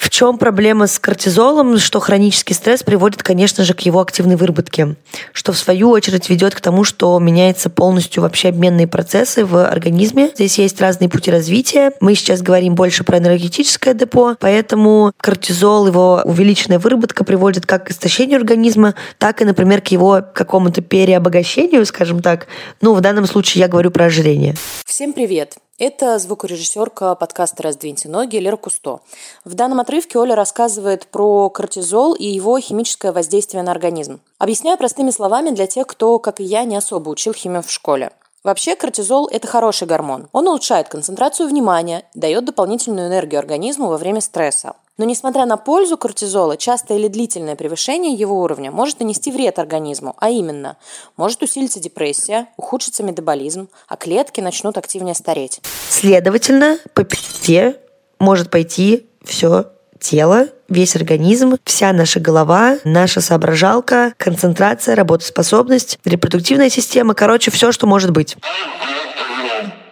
В 0.01 0.09
чем 0.09 0.39
проблема 0.39 0.87
с 0.87 0.97
кортизолом? 0.97 1.77
Что 1.77 1.99
хронический 1.99 2.55
стресс 2.55 2.81
приводит, 2.81 3.21
конечно 3.21 3.63
же, 3.63 3.75
к 3.75 3.81
его 3.81 3.99
активной 3.99 4.35
выработке, 4.35 4.95
что 5.31 5.51
в 5.53 5.57
свою 5.59 5.91
очередь 5.91 6.27
ведет 6.27 6.55
к 6.55 6.59
тому, 6.59 6.83
что 6.83 7.19
меняется 7.19 7.69
полностью 7.69 8.23
вообще 8.23 8.49
обменные 8.49 8.87
процессы 8.87 9.45
в 9.45 9.63
организме. 9.63 10.31
Здесь 10.33 10.57
есть 10.57 10.81
разные 10.81 11.07
пути 11.07 11.29
развития. 11.29 11.91
Мы 11.99 12.15
сейчас 12.15 12.41
говорим 12.41 12.73
больше 12.73 13.03
про 13.03 13.19
энергетическое 13.19 13.93
депо, 13.93 14.35
поэтому 14.39 15.11
кортизол, 15.17 15.85
его 15.85 16.23
увеличенная 16.25 16.79
выработка 16.79 17.23
приводит 17.23 17.67
как 17.67 17.85
к 17.85 17.91
истощению 17.91 18.37
организма, 18.37 18.95
так 19.19 19.43
и, 19.43 19.45
например, 19.45 19.81
к 19.81 19.89
его 19.89 20.23
какому-то 20.33 20.81
переобогащению, 20.81 21.85
скажем 21.85 22.23
так. 22.23 22.47
Ну, 22.81 22.95
в 22.95 23.01
данном 23.01 23.27
случае 23.27 23.61
я 23.61 23.67
говорю 23.67 23.91
про 23.91 24.05
ожирение. 24.05 24.55
Всем 24.83 25.13
привет! 25.13 25.57
Это 25.81 26.19
звукорежиссерка 26.19 27.15
подкаста 27.15 27.63
«Раздвиньте 27.63 28.07
ноги» 28.07 28.37
Лера 28.37 28.55
Кусто. 28.55 28.99
В 29.43 29.55
данном 29.55 29.79
отрывке 29.79 30.19
Оля 30.19 30.35
рассказывает 30.35 31.07
про 31.07 31.49
кортизол 31.49 32.13
и 32.13 32.23
его 32.23 32.59
химическое 32.59 33.11
воздействие 33.11 33.63
на 33.63 33.71
организм. 33.71 34.19
Объясняю 34.37 34.77
простыми 34.77 35.09
словами 35.09 35.49
для 35.49 35.65
тех, 35.65 35.87
кто, 35.87 36.19
как 36.19 36.39
и 36.39 36.43
я, 36.43 36.65
не 36.65 36.75
особо 36.75 37.09
учил 37.09 37.33
химию 37.33 37.63
в 37.63 37.71
школе. 37.71 38.11
Вообще 38.43 38.75
кортизол– 38.75 39.27
это 39.31 39.47
хороший 39.47 39.87
гормон. 39.87 40.27
Он 40.33 40.47
улучшает 40.47 40.87
концентрацию 40.87 41.49
внимания, 41.49 42.05
дает 42.13 42.45
дополнительную 42.45 43.07
энергию 43.07 43.39
организму 43.39 43.87
во 43.87 43.97
время 43.97 44.21
стресса. 44.21 44.75
Но 44.97 45.05
несмотря 45.05 45.45
на 45.45 45.57
пользу 45.57 45.97
кортизола, 45.97 46.57
частое 46.57 46.97
или 46.97 47.07
длительное 47.07 47.55
превышение 47.55 48.13
его 48.13 48.41
уровня 48.41 48.71
может 48.71 48.99
нанести 48.99 49.31
вред 49.31 49.57
организму, 49.57 50.15
а 50.19 50.29
именно, 50.29 50.77
может 51.17 51.41
усилиться 51.41 51.79
депрессия, 51.79 52.47
ухудшится 52.57 53.01
метаболизм, 53.01 53.69
а 53.87 53.95
клетки 53.95 54.41
начнут 54.41 54.77
активнее 54.77 55.15
стареть. 55.15 55.61
Следовательно, 55.89 56.77
по 56.93 57.03
пизде 57.03 57.77
может 58.19 58.51
пойти 58.51 59.07
все 59.23 59.71
тело, 59.99 60.47
весь 60.67 60.95
организм, 60.95 61.57
вся 61.63 61.93
наша 61.93 62.19
голова, 62.19 62.77
наша 62.83 63.21
соображалка, 63.21 64.13
концентрация, 64.17 64.95
работоспособность, 64.95 65.99
репродуктивная 66.05 66.69
система, 66.69 67.13
короче, 67.13 67.51
все, 67.51 67.71
что 67.71 67.87
может 67.87 68.11
быть 68.11 68.35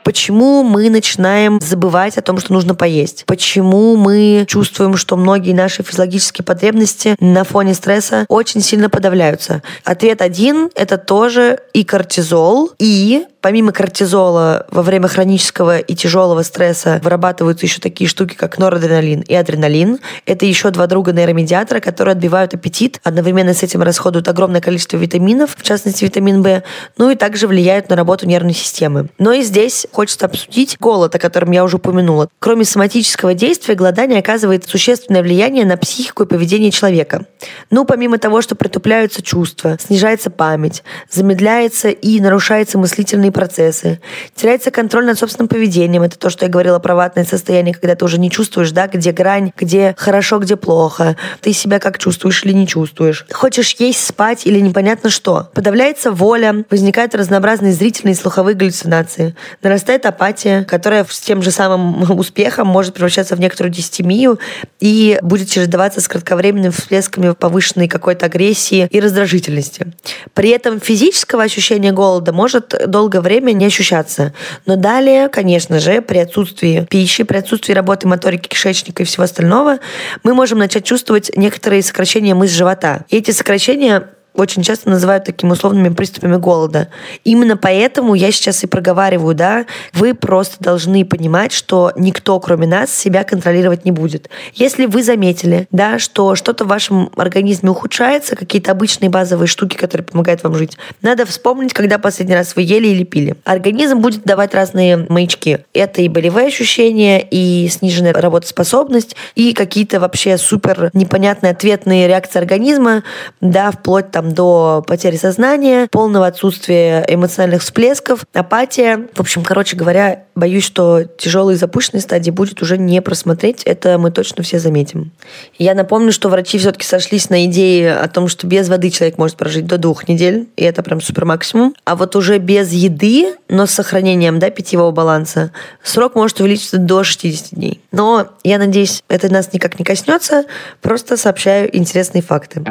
почему 0.09 0.63
мы 0.63 0.89
начинаем 0.89 1.59
забывать 1.61 2.17
о 2.17 2.23
том, 2.23 2.39
что 2.39 2.51
нужно 2.51 2.73
поесть, 2.73 3.25
почему 3.27 3.95
мы 3.95 4.43
чувствуем, 4.47 4.97
что 4.97 5.15
многие 5.15 5.53
наши 5.53 5.83
физиологические 5.83 6.43
потребности 6.43 7.15
на 7.19 7.43
фоне 7.43 7.75
стресса 7.75 8.25
очень 8.27 8.61
сильно 8.61 8.89
подавляются. 8.89 9.61
Ответ 9.83 10.23
один— 10.23 10.71
это 10.75 10.97
тоже 10.97 11.59
и 11.73 11.83
кортизол, 11.83 12.71
и 12.79 13.27
Помимо 13.41 13.71
кортизола 13.71 14.65
во 14.69 14.81
время 14.81 15.07
хронического 15.07 15.79
и 15.79 15.95
тяжелого 15.95 16.43
стресса 16.43 16.99
вырабатываются 17.01 17.65
еще 17.65 17.79
такие 17.79 18.09
штуки, 18.09 18.35
как 18.35 18.57
норадреналин 18.57 19.21
и 19.21 19.33
адреналин. 19.33 19.99
Это 20.25 20.45
еще 20.45 20.71
два 20.71 20.87
друга 20.87 21.13
нейромедиатора, 21.13 21.79
которые 21.79 22.13
отбивают 22.13 22.53
аппетит. 22.53 22.99
Одновременно 23.01 23.53
с 23.53 23.63
этим 23.63 23.81
расходуют 23.81 24.27
огромное 24.27 24.59
количество 24.59 24.97
витаминов, 24.97 25.55
в 25.57 25.63
частности 25.63 26.03
витамин 26.03 26.41
В, 26.43 26.63
ну 26.97 27.09
и 27.11 27.15
также 27.15 27.47
влияют 27.47 27.89
на 27.89 27.95
работу 27.95 28.27
нервной 28.27 28.53
системы. 28.53 29.07
Но 29.17 29.31
и 29.31 29.41
здесь 29.41 29.87
хочется 29.93 30.25
обсудить 30.25 30.77
голод, 30.77 31.15
о 31.15 31.19
котором 31.19 31.51
я 31.51 31.63
уже 31.63 31.77
упомянула. 31.77 32.27
Кроме 32.39 32.65
соматического 32.65 33.33
действия, 33.33 33.75
голодание 33.75 34.19
оказывает 34.19 34.65
существенное 34.65 35.23
влияние 35.23 35.65
на 35.65 35.77
психику 35.77 36.23
и 36.23 36.27
поведение 36.27 36.71
человека. 36.71 37.25
Ну, 37.69 37.85
помимо 37.85 38.17
того, 38.17 38.41
что 38.41 38.55
притупляются 38.55 39.21
чувства, 39.21 39.77
снижается 39.79 40.29
память, 40.29 40.83
замедляется 41.09 41.87
и 41.87 42.19
нарушается 42.19 42.77
мыслительный 42.77 43.28
жизненные 43.29 43.31
процессы, 43.31 43.99
теряется 44.35 44.71
контроль 44.71 45.05
над 45.05 45.17
собственным 45.17 45.47
поведением. 45.47 46.03
Это 46.03 46.17
то, 46.17 46.29
что 46.29 46.45
я 46.45 46.51
говорила 46.51 46.79
про 46.79 46.95
ватное 46.95 47.25
состояние, 47.25 47.73
когда 47.73 47.95
ты 47.95 48.05
уже 48.05 48.19
не 48.19 48.29
чувствуешь, 48.29 48.71
да, 48.71 48.87
где 48.87 49.11
грань, 49.11 49.51
где 49.57 49.95
хорошо, 49.97 50.39
где 50.39 50.55
плохо. 50.55 51.15
Ты 51.41 51.53
себя 51.53 51.79
как 51.79 51.97
чувствуешь 51.97 52.43
или 52.45 52.53
не 52.53 52.67
чувствуешь. 52.67 53.25
Хочешь 53.31 53.75
есть, 53.79 54.05
спать 54.05 54.45
или 54.45 54.59
непонятно 54.59 55.09
что. 55.09 55.49
Подавляется 55.53 56.11
воля, 56.11 56.65
возникают 56.69 57.15
разнообразные 57.15 57.73
зрительные 57.73 58.13
и 58.13 58.17
слуховые 58.17 58.55
галлюцинации. 58.55 59.35
Нарастает 59.63 60.05
апатия, 60.05 60.63
которая 60.63 61.05
с 61.09 61.19
тем 61.19 61.41
же 61.41 61.51
самым 61.51 62.11
успехом 62.19 62.67
может 62.67 62.93
превращаться 62.93 63.35
в 63.35 63.39
некоторую 63.39 63.71
дистемию 63.71 64.39
и 64.79 65.19
будет 65.21 65.49
чередоваться 65.49 66.01
с 66.01 66.07
кратковременными 66.07 66.71
всплесками 66.71 67.33
повышенной 67.33 67.87
какой-то 67.87 68.25
агрессии 68.25 68.87
и 68.89 68.99
раздражительности. 68.99 69.87
При 70.33 70.49
этом 70.49 70.79
физического 70.79 71.43
ощущения 71.43 71.91
голода 71.91 72.33
может 72.33 72.73
долгое 73.19 73.29
время 73.29 73.51
не 73.53 73.65
ощущаться. 73.65 74.33
Но 74.65 74.75
далее, 74.75 75.29
конечно 75.29 75.79
же, 75.79 76.01
при 76.01 76.19
отсутствии 76.19 76.85
пищи, 76.89 77.23
при 77.23 77.37
отсутствии 77.37 77.73
работы 77.73 78.07
моторики 78.07 78.47
кишечника 78.47 79.03
и 79.03 79.05
всего 79.05 79.23
остального, 79.23 79.79
мы 80.23 80.33
можем 80.33 80.59
начать 80.59 80.85
чувствовать 80.85 81.31
некоторые 81.35 81.83
сокращения 81.83 82.33
мышц 82.35 82.53
живота. 82.53 83.05
И 83.09 83.17
эти 83.17 83.31
сокращения 83.31 84.09
очень 84.39 84.63
часто 84.63 84.89
называют 84.89 85.25
такими 85.25 85.51
условными 85.51 85.89
приступами 85.89 86.37
голода. 86.37 86.89
Именно 87.23 87.57
поэтому 87.57 88.15
я 88.15 88.31
сейчас 88.31 88.63
и 88.63 88.67
проговариваю, 88.67 89.35
да, 89.35 89.65
вы 89.93 90.13
просто 90.13 90.55
должны 90.59 91.05
понимать, 91.05 91.51
что 91.51 91.91
никто, 91.95 92.39
кроме 92.39 92.67
нас, 92.67 92.91
себя 92.91 93.23
контролировать 93.23 93.85
не 93.85 93.91
будет. 93.91 94.29
Если 94.53 94.85
вы 94.85 95.03
заметили, 95.03 95.67
да, 95.71 95.99
что 95.99 96.35
что-то 96.35 96.65
в 96.65 96.67
вашем 96.67 97.11
организме 97.15 97.69
ухудшается, 97.69 98.35
какие-то 98.35 98.71
обычные 98.71 99.09
базовые 99.09 99.47
штуки, 99.47 99.75
которые 99.75 100.05
помогают 100.05 100.43
вам 100.43 100.55
жить, 100.55 100.77
надо 101.01 101.25
вспомнить, 101.25 101.73
когда 101.73 101.97
последний 101.97 102.35
раз 102.35 102.55
вы 102.55 102.61
ели 102.63 102.87
или 102.87 103.03
пили. 103.03 103.35
Организм 103.43 103.99
будет 103.99 104.23
давать 104.23 104.53
разные 104.53 104.97
маячки. 105.09 105.59
Это 105.73 106.01
и 106.01 106.07
болевые 106.07 106.47
ощущения, 106.47 107.21
и 107.21 107.67
сниженная 107.69 108.13
работоспособность, 108.13 109.15
и 109.35 109.53
какие-то 109.53 109.99
вообще 109.99 110.37
супер 110.37 110.89
непонятные 110.93 111.51
ответные 111.51 112.07
реакции 112.07 112.39
организма, 112.39 113.03
да, 113.41 113.71
вплоть 113.71 114.11
там 114.11 114.28
до 114.33 114.83
потери 114.87 115.15
сознания, 115.15 115.87
полного 115.91 116.27
отсутствия 116.27 117.05
эмоциональных 117.07 117.61
всплесков, 117.61 118.25
апатия. 118.33 119.07
В 119.13 119.19
общем, 119.19 119.43
короче 119.43 119.75
говоря, 119.75 120.23
боюсь, 120.35 120.63
что 120.63 121.03
тяжелые 121.03 121.57
запущенные 121.57 122.01
стадии 122.01 122.31
будет 122.31 122.61
уже 122.61 122.77
не 122.77 123.01
просмотреть. 123.01 123.63
Это 123.63 123.97
мы 123.97 124.11
точно 124.11 124.43
все 124.43 124.59
заметим. 124.59 125.11
Я 125.57 125.75
напомню, 125.75 126.11
что 126.11 126.29
врачи 126.29 126.57
все-таки 126.57 126.85
сошлись 126.85 127.29
на 127.29 127.45
идее 127.45 127.95
о 127.95 128.07
том, 128.07 128.27
что 128.27 128.47
без 128.47 128.69
воды 128.69 128.89
человек 128.89 129.17
может 129.17 129.37
прожить 129.37 129.67
до 129.67 129.77
двух 129.77 130.07
недель, 130.07 130.47
и 130.55 130.63
это 130.63 130.81
прям 130.81 131.01
супер 131.01 131.25
максимум. 131.25 131.75
А 131.85 131.95
вот 131.95 132.15
уже 132.15 132.37
без 132.37 132.71
еды, 132.71 133.35
но 133.49 133.65
с 133.65 133.71
сохранением 133.71 134.39
да, 134.39 134.49
питьевого 134.49 134.91
баланса, 134.91 135.51
срок 135.83 136.15
может 136.15 136.39
увеличиться 136.39 136.77
до 136.77 137.03
60 137.03 137.51
дней. 137.51 137.81
Но 137.91 138.29
я 138.43 138.57
надеюсь, 138.57 139.03
это 139.07 139.31
нас 139.31 139.53
никак 139.53 139.77
не 139.79 139.85
коснется, 139.85 140.45
просто 140.81 141.17
сообщаю 141.17 141.75
интересные 141.75 142.21
факты. 142.21 142.63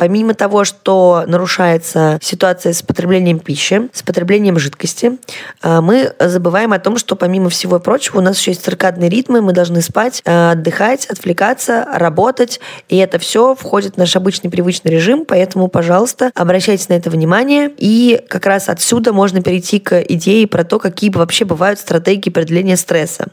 Помимо 0.00 0.32
того, 0.32 0.64
что 0.64 1.24
нарушается 1.26 2.18
ситуация 2.22 2.72
с 2.72 2.82
потреблением 2.82 3.38
пищи, 3.38 3.90
с 3.92 4.02
потреблением 4.02 4.58
жидкости, 4.58 5.18
э, 5.62 5.80
мы 5.82 6.14
забываем 6.18 6.72
о 6.72 6.78
том, 6.78 6.96
что 6.96 7.16
помимо 7.16 7.50
всего 7.50 7.78
прочего 7.78 8.16
у 8.16 8.20
нас 8.22 8.38
еще 8.38 8.52
есть 8.52 8.64
циркадные 8.64 9.10
ритмы, 9.10 9.42
мы 9.42 9.52
должны 9.52 9.82
спать, 9.82 10.22
э, 10.24 10.52
отдыхать, 10.52 11.04
отвлекаться, 11.04 11.86
работать, 11.92 12.60
и 12.88 12.96
это 12.96 13.18
все 13.18 13.54
входит 13.54 13.96
в 13.96 13.98
наш 13.98 14.16
обычный 14.16 14.48
привычный 14.48 14.90
режим, 14.90 15.26
поэтому, 15.26 15.68
пожалуйста, 15.68 16.30
обращайте 16.34 16.86
на 16.88 16.94
это 16.94 17.10
внимание, 17.10 17.70
и 17.76 18.24
как 18.26 18.46
раз 18.46 18.70
отсюда 18.70 19.12
можно 19.12 19.42
перейти 19.42 19.80
к 19.80 20.00
идее 20.00 20.46
про 20.46 20.64
то, 20.64 20.78
какие 20.78 21.10
вообще 21.10 21.44
бывают 21.44 21.78
стратегии 21.78 22.30
преодоления 22.30 22.78
стресса. 22.78 23.26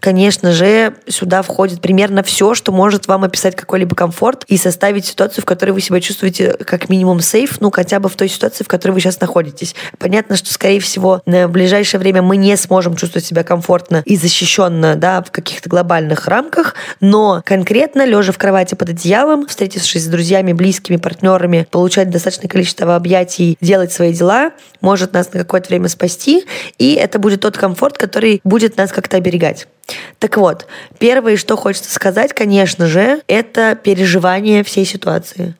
Конечно 0.00 0.50
же, 0.52 0.94
сюда 1.06 1.42
входит 1.42 1.80
примерно 1.80 2.24
все, 2.24 2.54
что 2.54 2.72
может 2.72 3.06
вам 3.06 3.22
описать 3.22 3.54
какой-либо 3.54 3.94
комфорт 3.94 4.44
и 4.48 4.56
составить 4.56 5.04
ситуацию, 5.04 5.42
в 5.42 5.44
которой 5.44 5.70
вы 5.70 5.80
себя 5.80 6.00
чувствуете 6.00 6.07
как 6.64 6.88
минимум 6.88 7.20
сейф, 7.20 7.60
ну, 7.60 7.70
хотя 7.70 8.00
бы 8.00 8.08
в 8.08 8.16
той 8.16 8.28
ситуации, 8.28 8.64
в 8.64 8.68
которой 8.68 8.92
вы 8.92 9.00
сейчас 9.00 9.20
находитесь. 9.20 9.74
Понятно, 9.98 10.36
что, 10.36 10.52
скорее 10.52 10.80
всего, 10.80 11.22
на 11.26 11.48
ближайшее 11.48 12.00
время 12.00 12.22
мы 12.22 12.36
не 12.36 12.56
сможем 12.56 12.96
чувствовать 12.96 13.26
себя 13.26 13.44
комфортно 13.44 14.02
и 14.04 14.16
защищенно, 14.16 14.96
да, 14.96 15.22
в 15.22 15.30
каких-то 15.30 15.68
глобальных 15.68 16.28
рамках, 16.28 16.74
но 17.00 17.42
конкретно, 17.44 18.04
лежа 18.04 18.32
в 18.32 18.38
кровати 18.38 18.74
под 18.74 18.90
одеялом, 18.90 19.46
встретившись 19.46 20.04
с 20.04 20.06
друзьями, 20.06 20.52
близкими, 20.52 20.96
партнерами, 20.96 21.66
получать 21.70 22.10
достаточное 22.10 22.48
количество 22.48 22.96
объятий, 22.96 23.56
делать 23.60 23.92
свои 23.92 24.12
дела, 24.12 24.52
может 24.80 25.12
нас 25.12 25.32
на 25.32 25.40
какое-то 25.40 25.68
время 25.68 25.88
спасти, 25.88 26.44
и 26.78 26.94
это 26.94 27.18
будет 27.18 27.40
тот 27.40 27.56
комфорт, 27.56 27.98
который 27.98 28.40
будет 28.44 28.76
нас 28.76 28.92
как-то 28.92 29.16
оберегать. 29.16 29.66
Так 30.18 30.36
вот, 30.36 30.66
первое, 30.98 31.36
что 31.36 31.56
хочется 31.56 31.92
сказать, 31.92 32.32
конечно 32.34 32.86
же, 32.86 33.22
это 33.26 33.74
переживание 33.74 34.62
всей 34.62 34.84
ситуации. 34.84 35.54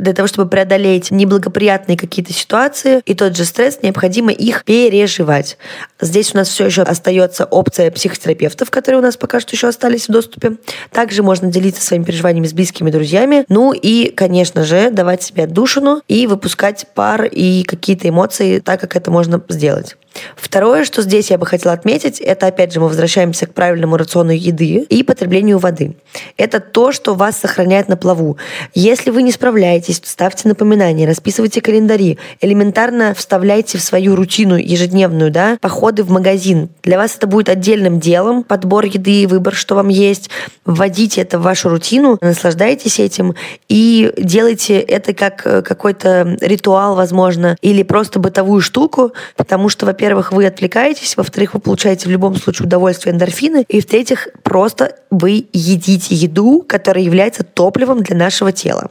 Для 0.00 0.14
того, 0.14 0.26
чтобы 0.26 0.48
преодолеть 0.48 1.10
неблагоприятные 1.10 1.98
какие-то 1.98 2.32
ситуации 2.32 3.02
и 3.04 3.14
тот 3.14 3.36
же 3.36 3.44
стресс, 3.44 3.80
необходимо 3.82 4.32
их 4.32 4.64
переживать. 4.64 5.58
Здесь 6.00 6.34
у 6.34 6.38
нас 6.38 6.48
все 6.48 6.64
еще 6.64 6.82
остается 6.82 7.44
опция 7.44 7.90
психотерапевтов, 7.90 8.70
которые 8.70 9.00
у 9.00 9.02
нас 9.02 9.18
пока 9.18 9.40
что 9.40 9.54
еще 9.54 9.68
остались 9.68 10.08
в 10.08 10.12
доступе. 10.12 10.56
Также 10.90 11.22
можно 11.22 11.52
делиться 11.52 11.84
своими 11.84 12.04
переживаниями 12.04 12.46
с 12.46 12.54
близкими 12.54 12.90
друзьями. 12.90 13.44
Ну 13.50 13.72
и, 13.74 14.10
конечно 14.10 14.64
же, 14.64 14.90
давать 14.90 15.22
себе 15.22 15.44
отдушину 15.44 16.00
и 16.08 16.26
выпускать 16.26 16.86
пар 16.94 17.26
и 17.26 17.62
какие-то 17.64 18.08
эмоции 18.08 18.60
так, 18.60 18.80
как 18.80 18.96
это 18.96 19.10
можно 19.10 19.42
сделать. 19.50 19.96
Второе, 20.36 20.84
что 20.84 21.02
здесь 21.02 21.30
я 21.30 21.38
бы 21.38 21.46
хотела 21.46 21.72
отметить, 21.72 22.20
это 22.20 22.46
опять 22.46 22.72
же 22.72 22.80
мы 22.80 22.88
возвращаемся 22.88 23.46
к 23.46 23.54
правильному 23.54 23.96
рациону 23.96 24.32
еды 24.32 24.86
и 24.88 25.02
потреблению 25.02 25.58
воды. 25.58 25.94
Это 26.36 26.60
то, 26.60 26.92
что 26.92 27.14
вас 27.14 27.38
сохраняет 27.38 27.88
на 27.88 27.96
плаву. 27.96 28.36
Если 28.74 29.10
вы 29.10 29.22
не 29.22 29.32
справляетесь, 29.32 30.00
ставьте 30.04 30.48
напоминания, 30.48 31.06
расписывайте 31.06 31.60
календари, 31.60 32.18
элементарно 32.40 33.14
вставляйте 33.14 33.78
в 33.78 33.82
свою 33.82 34.16
рутину 34.16 34.56
ежедневную, 34.56 35.30
да, 35.30 35.58
походы 35.60 36.02
в 36.02 36.10
магазин. 36.10 36.68
Для 36.82 36.98
вас 36.98 37.16
это 37.16 37.26
будет 37.26 37.48
отдельным 37.48 38.00
делом, 38.00 38.42
подбор 38.42 38.84
еды, 38.84 39.26
выбор, 39.28 39.54
что 39.54 39.74
вам 39.74 39.88
есть. 39.88 40.30
Вводите 40.64 41.20
это 41.20 41.38
в 41.38 41.42
вашу 41.42 41.68
рутину, 41.68 42.18
наслаждайтесь 42.20 42.98
этим 42.98 43.34
и 43.68 44.12
делайте 44.16 44.80
это 44.80 45.14
как 45.14 45.46
э, 45.46 45.62
какой-то 45.62 46.36
ритуал, 46.40 46.94
возможно, 46.94 47.56
или 47.60 47.82
просто 47.82 48.18
бытовую 48.18 48.60
штуку, 48.60 49.12
потому 49.36 49.68
что, 49.68 49.86
во 49.86 49.92
во-первых, 50.00 50.32
вы 50.32 50.46
отвлекаетесь, 50.46 51.14
во-вторых, 51.18 51.52
вы 51.52 51.60
получаете 51.60 52.08
в 52.08 52.10
любом 52.10 52.34
случае 52.34 52.66
удовольствие 52.66 53.14
эндорфины, 53.14 53.66
и 53.68 53.82
в-третьих, 53.82 54.28
просто 54.42 54.96
вы 55.10 55.46
едите 55.52 56.14
еду, 56.14 56.64
которая 56.66 57.04
является 57.04 57.44
топливом 57.44 58.02
для 58.02 58.16
нашего 58.16 58.50
тела. 58.50 58.90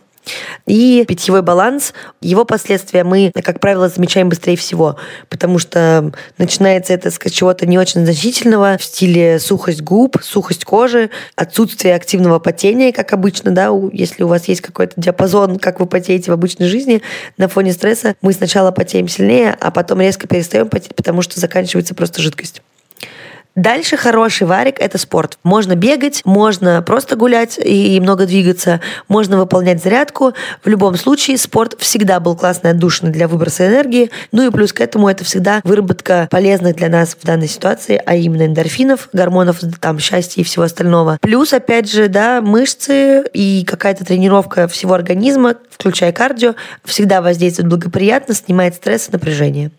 И 0.66 1.06
питьевой 1.08 1.42
баланс, 1.42 1.94
его 2.22 2.46
последствия 2.46 3.04
мы, 3.04 3.32
как 3.44 3.60
правило, 3.60 3.90
замечаем 3.90 4.30
быстрее 4.30 4.56
всего, 4.56 4.98
потому 5.30 5.60
что 5.60 6.12
начинается 6.38 6.94
это 6.94 7.12
с 7.12 7.20
чего-то 7.32 7.66
не 7.66 7.78
очень 7.78 8.04
значительного, 8.04 8.78
в 8.78 8.84
стиле 8.84 9.40
сухость 9.40 9.82
губ, 9.82 10.18
сухость 10.22 10.66
кожи, 10.66 11.10
отсутствие 11.36 11.96
активного 11.96 12.40
потения, 12.40 12.92
как 12.92 13.14
обычно, 13.14 13.52
да, 13.52 13.70
если 13.94 14.24
у 14.24 14.28
вас 14.28 14.48
есть 14.48 14.62
какой-то 14.62 14.94
диапазон, 14.98 15.60
как 15.60 15.80
вы 15.80 15.86
потеете 15.86 16.32
в 16.32 16.34
обычной 16.34 16.68
жизни, 16.68 17.02
на 17.38 17.48
фоне 17.48 17.74
стресса 17.74 18.16
мы 18.22 18.34
сначала 18.34 18.72
потеем 18.72 19.08
сильнее, 19.08 19.56
а 19.60 19.72
потом 19.72 20.02
резко 20.02 20.28
перестаем 20.28 20.70
потеть, 20.70 20.96
потому 20.96 21.22
что 21.22 21.40
заканчивается 21.40 21.96
просто 21.96 22.22
жидкость. 22.22 22.62
Дальше 23.60 23.98
хороший 23.98 24.48
варик– 24.48 24.76
это 24.80 24.98
спорт. 24.98 25.38
Можно 25.44 25.76
бегать, 25.76 26.22
можно 26.24 26.82
просто 26.82 27.18
гулять 27.18 27.60
и 27.62 28.00
много 28.00 28.26
двигаться, 28.26 28.80
можно 29.10 29.38
выполнять 29.38 29.84
зарядку. 29.84 30.32
В 30.64 30.70
любом 30.70 30.96
случае 30.96 31.38
спорт 31.38 31.76
всегда 31.78 32.22
был 32.22 32.38
классной 32.38 32.72
отдушиной 32.72 33.12
для 33.12 33.28
выброса 33.28 33.68
энергии. 33.68 34.12
Ну 34.32 34.48
и 34.48 34.50
плюс 34.50 34.72
к 34.72 34.80
этому 34.80 35.10
это 35.10 35.26
всегда 35.26 35.60
выработка 35.66 36.30
полезных 36.32 36.78
для 36.78 36.88
нас 36.88 37.18
в 37.20 37.26
данной 37.26 37.50
ситуации, 37.50 38.02
а 38.06 38.16
именно 38.16 38.46
эндорфинов, 38.46 39.10
гормонов 39.12 39.60
там 39.82 40.00
счастья 40.00 40.40
и 40.40 40.46
всего 40.46 40.64
остального. 40.64 41.18
Плюс, 41.20 41.52
опять 41.52 41.92
же, 41.92 42.08
да, 42.08 42.40
мышцы 42.40 43.26
и 43.34 43.66
какая-то 43.66 44.06
тренировка 44.06 44.70
всего 44.70 44.94
организма, 44.94 45.56
включая 45.70 46.14
кардио, 46.14 46.56
всегда 46.86 47.22
воздействует 47.22 47.68
благоприятно, 47.68 48.34
снимает 48.36 48.76
стресс 48.76 49.10
и 49.10 49.12
напряжение. 49.12 49.72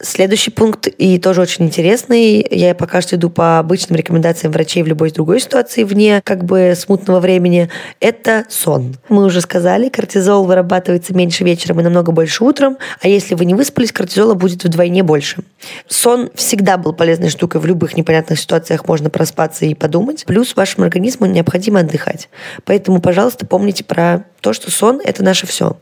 Следующий 0.00 0.50
пункт, 0.50 0.86
и 0.86 1.18
тоже 1.18 1.40
очень 1.40 1.64
интересный, 1.64 2.46
я 2.50 2.74
пока 2.74 3.00
что 3.00 3.16
иду 3.16 3.30
по 3.30 3.58
обычным 3.58 3.96
рекомендациям 3.96 4.52
врачей 4.52 4.82
в 4.82 4.86
любой 4.86 5.10
другой 5.10 5.40
ситуации 5.40 5.84
вне 5.84 6.20
как 6.22 6.44
бы 6.44 6.74
смутного 6.76 7.20
времени, 7.20 7.70
это 8.00 8.44
сон. 8.48 8.96
Мы 9.08 9.24
уже 9.24 9.40
сказали, 9.40 9.88
кортизол 9.88 10.44
вырабатывается 10.44 11.14
меньше 11.14 11.44
вечером 11.44 11.80
и 11.80 11.82
намного 11.82 12.12
больше 12.12 12.44
утром, 12.44 12.76
а 13.00 13.08
если 13.08 13.34
вы 13.34 13.44
не 13.44 13.54
выспались, 13.54 13.92
кортизола 13.92 14.34
будет 14.34 14.64
вдвойне 14.64 15.02
больше. 15.02 15.42
Сон 15.88 16.30
всегда 16.34 16.76
был 16.76 16.92
полезной 16.92 17.30
штукой, 17.30 17.60
в 17.60 17.66
любых 17.66 17.96
непонятных 17.96 18.38
ситуациях 18.38 18.86
можно 18.86 19.10
проспаться 19.10 19.64
и 19.64 19.74
подумать. 19.74 20.24
Плюс 20.26 20.54
вашему 20.56 20.84
организму 20.84 21.26
необходимо 21.26 21.80
отдыхать. 21.80 22.28
Поэтому, 22.64 23.00
пожалуйста, 23.00 23.46
помните 23.46 23.84
про 23.84 24.24
то, 24.42 24.52
что 24.52 24.70
сон– 24.70 25.00
это 25.04 25.22
наше 25.22 25.46
все. 25.46 25.76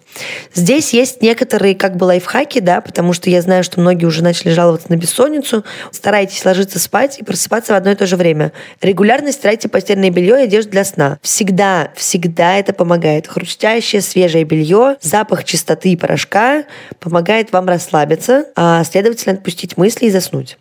Здесь 0.55 0.93
есть 0.93 1.23
некоторые 1.23 1.75
как 1.75 1.97
бы 1.97 2.05
лайфхаки, 2.05 2.61
да, 2.61 2.83
потому 2.83 3.15
что 3.15 3.31
я 3.31 3.41
знаю, 3.41 3.65
что 3.65 3.81
многие 3.81 4.05
уже 4.05 4.23
начали 4.23 4.53
жаловаться 4.53 4.93
на 4.93 4.97
бессонницу. 4.97 5.65
Старайтесь 5.91 6.45
ложиться 6.45 6.79
спать 6.79 7.19
и 7.19 7.25
просыпаться 7.25 7.73
в 7.73 7.77
одно 7.77 7.93
и 7.93 7.95
то 7.95 8.07
же 8.07 8.17
время. 8.17 8.53
Регулярно 8.83 9.33
стирайте 9.33 9.69
постельное 9.69 10.11
белье 10.11 10.41
и 10.41 10.45
одежду 10.45 10.73
для 10.73 10.85
сна. 10.85 11.19
Всегда, 11.23 11.91
всегда 11.97 12.59
это 12.59 12.75
помогает. 12.75 13.27
Хрустящее, 13.27 14.03
свежее 14.03 14.45
белье, 14.45 14.97
запах 15.01 15.45
чистоты 15.45 15.93
и 15.93 15.97
порошка 15.97 16.65
помогает 16.99 17.53
вам 17.53 17.67
расслабиться, 17.67 18.45
а 18.55 18.85
следовательно 18.85 19.37
отпустить 19.37 19.79
мысли 19.79 20.07
и 20.07 20.11
заснуть. 20.11 20.59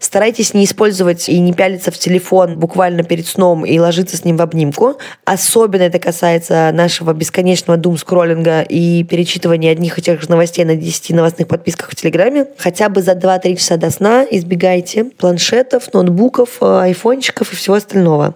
Старайтесь 0.00 0.54
не 0.54 0.64
использовать 0.64 1.28
и 1.28 1.38
не 1.38 1.52
пялиться 1.52 1.90
в 1.90 1.98
телефон 1.98 2.58
буквально 2.58 3.02
перед 3.02 3.26
сном 3.26 3.64
и 3.64 3.78
ложиться 3.78 4.16
с 4.16 4.24
ним 4.24 4.36
в 4.36 4.42
обнимку. 4.42 4.98
Особенно 5.24 5.82
это 5.82 5.98
касается 5.98 6.70
нашего 6.72 7.12
бесконечного 7.12 7.78
дум-скроллинга 7.78 8.62
и 8.62 9.04
перечитывания 9.04 9.72
одних 9.72 9.98
и 9.98 10.02
тех 10.02 10.20
же 10.20 10.30
новостей 10.30 10.64
на 10.64 10.76
10 10.76 11.10
новостных 11.10 11.48
подписках 11.48 11.90
в 11.90 11.96
Телеграме. 11.96 12.46
Хотя 12.56 12.88
бы 12.88 13.02
за 13.02 13.12
2-3 13.12 13.56
часа 13.56 13.76
до 13.76 13.90
сна 13.90 14.24
избегайте 14.30 15.04
планшетов, 15.04 15.92
ноутбуков, 15.92 16.58
э, 16.60 16.80
айфончиков 16.82 17.52
и 17.52 17.56
всего 17.56 17.76
остального. 17.76 18.34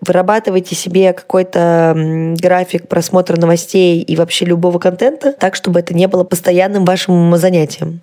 Вырабатывайте 0.00 0.74
себе 0.74 1.12
какой-то 1.12 2.34
график 2.38 2.88
просмотра 2.88 3.36
новостей 3.36 4.00
и 4.02 4.16
вообще 4.16 4.44
любого 4.44 4.78
контента 4.78 5.32
так, 5.32 5.54
чтобы 5.54 5.80
это 5.80 5.94
не 5.94 6.06
было 6.06 6.24
постоянным 6.24 6.84
вашим 6.84 7.36
занятием. 7.36 8.00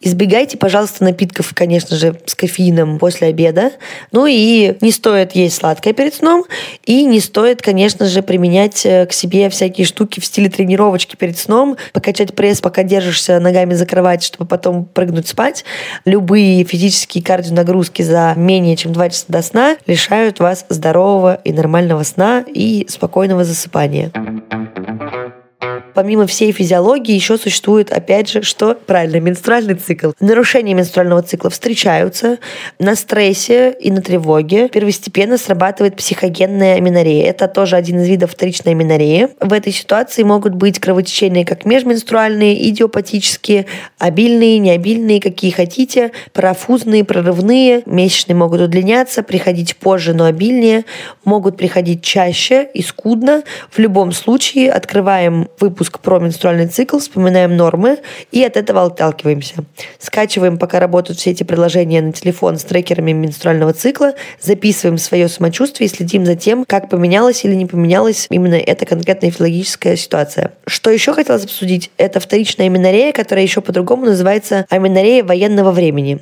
Избегайте, 0.00 0.58
пожалуйста, 0.58 1.04
напитков, 1.04 1.52
конечно 1.54 1.96
же, 1.96 2.16
с 2.26 2.34
кофеином 2.34 2.98
после 2.98 3.28
обеда. 3.28 3.72
Ну 4.10 4.26
и 4.26 4.76
не 4.80 4.90
стоит 4.90 5.32
есть 5.32 5.56
сладкое 5.56 5.92
перед 5.92 6.14
сном. 6.14 6.44
И 6.84 7.04
не 7.04 7.20
стоит, 7.20 7.62
конечно 7.62 8.06
же, 8.06 8.22
применять 8.22 8.84
э, 8.84 9.06
к 9.06 9.12
себе 9.12 9.48
всякие 9.50 9.86
штуки 9.86 10.20
в 10.20 10.24
стиле 10.24 10.48
тренировочки 10.48 11.16
перед 11.16 11.38
сном. 11.38 11.76
Покачать 11.92 12.34
пресс, 12.34 12.60
пока 12.60 12.82
держишься 12.82 13.38
ногами 13.40 13.74
за 13.74 13.86
кровать, 13.86 14.22
чтобы 14.22 14.48
потом 14.48 14.84
прыгнуть 14.84 15.28
спать. 15.28 15.64
Любые 16.04 16.64
физические 16.64 17.22
кардионагрузки 17.22 18.02
за 18.02 18.34
менее 18.36 18.76
чем 18.76 18.92
2 18.92 19.10
часа 19.10 19.24
до 19.28 19.42
сна 19.42 19.76
лишают 19.86 20.40
вас 20.40 20.66
здорового 20.68 21.34
и 21.44 21.52
нормального 21.52 22.02
сна 22.02 22.44
и 22.46 22.86
спокойного 22.88 23.44
засыпания 23.44 24.10
помимо 25.94 26.26
всей 26.26 26.52
физиологии 26.52 27.14
еще 27.14 27.38
существует, 27.38 27.92
опять 27.92 28.30
же, 28.30 28.42
что 28.42 28.74
правильно, 28.74 29.20
менструальный 29.20 29.74
цикл. 29.74 30.12
Нарушения 30.20 30.74
менструального 30.74 31.22
цикла 31.22 31.50
встречаются 31.50 32.38
на 32.78 32.96
стрессе 32.96 33.74
и 33.80 33.90
на 33.90 34.02
тревоге. 34.02 34.68
Первостепенно 34.68 35.38
срабатывает 35.38 35.96
психогенная 35.96 36.76
аминорея. 36.76 37.30
Это 37.30 37.48
тоже 37.48 37.76
один 37.76 38.00
из 38.00 38.08
видов 38.08 38.32
вторичной 38.32 38.72
аминореи. 38.72 39.28
В 39.40 39.52
этой 39.52 39.72
ситуации 39.72 40.22
могут 40.22 40.54
быть 40.54 40.78
кровотечения 40.78 41.44
как 41.44 41.64
межменструальные, 41.64 42.68
идиопатические, 42.68 43.66
обильные, 43.98 44.58
необильные, 44.58 45.20
какие 45.20 45.50
хотите, 45.50 46.12
парафузные, 46.32 47.04
прорывные. 47.04 47.82
Месячные 47.86 48.36
могут 48.36 48.60
удлиняться, 48.60 49.22
приходить 49.22 49.76
позже, 49.76 50.14
но 50.14 50.24
обильнее. 50.24 50.84
Могут 51.24 51.56
приходить 51.56 52.02
чаще 52.02 52.68
и 52.74 52.82
скудно. 52.82 53.42
В 53.70 53.78
любом 53.78 54.12
случае 54.12 54.72
открываем 54.72 55.48
выпуск 55.60 55.81
выпуск 55.82 55.98
про 55.98 56.20
менструальный 56.20 56.68
цикл, 56.68 56.98
вспоминаем 56.98 57.56
нормы 57.56 57.98
и 58.30 58.44
от 58.44 58.56
этого 58.56 58.84
отталкиваемся. 58.84 59.64
Скачиваем, 59.98 60.56
пока 60.56 60.78
работают 60.78 61.18
все 61.18 61.32
эти 61.32 61.42
приложения 61.42 62.00
на 62.00 62.12
телефон 62.12 62.56
с 62.56 62.62
трекерами 62.62 63.10
менструального 63.10 63.72
цикла, 63.72 64.14
записываем 64.40 64.96
свое 64.96 65.28
самочувствие 65.28 65.88
и 65.88 65.92
следим 65.92 66.24
за 66.24 66.36
тем, 66.36 66.64
как 66.64 66.88
поменялась 66.88 67.44
или 67.44 67.54
не 67.54 67.66
поменялась 67.66 68.28
именно 68.30 68.54
эта 68.54 68.86
конкретная 68.86 69.32
физиологическая 69.32 69.96
ситуация. 69.96 70.52
Что 70.68 70.90
еще 70.90 71.12
хотелось 71.14 71.44
обсудить, 71.44 71.90
это 71.96 72.20
вторичная 72.20 72.66
аминорея, 72.66 73.12
которая 73.12 73.44
еще 73.44 73.60
по-другому 73.60 74.06
называется 74.06 74.66
аминорея 74.70 75.24
военного 75.24 75.72
времени. 75.72 76.20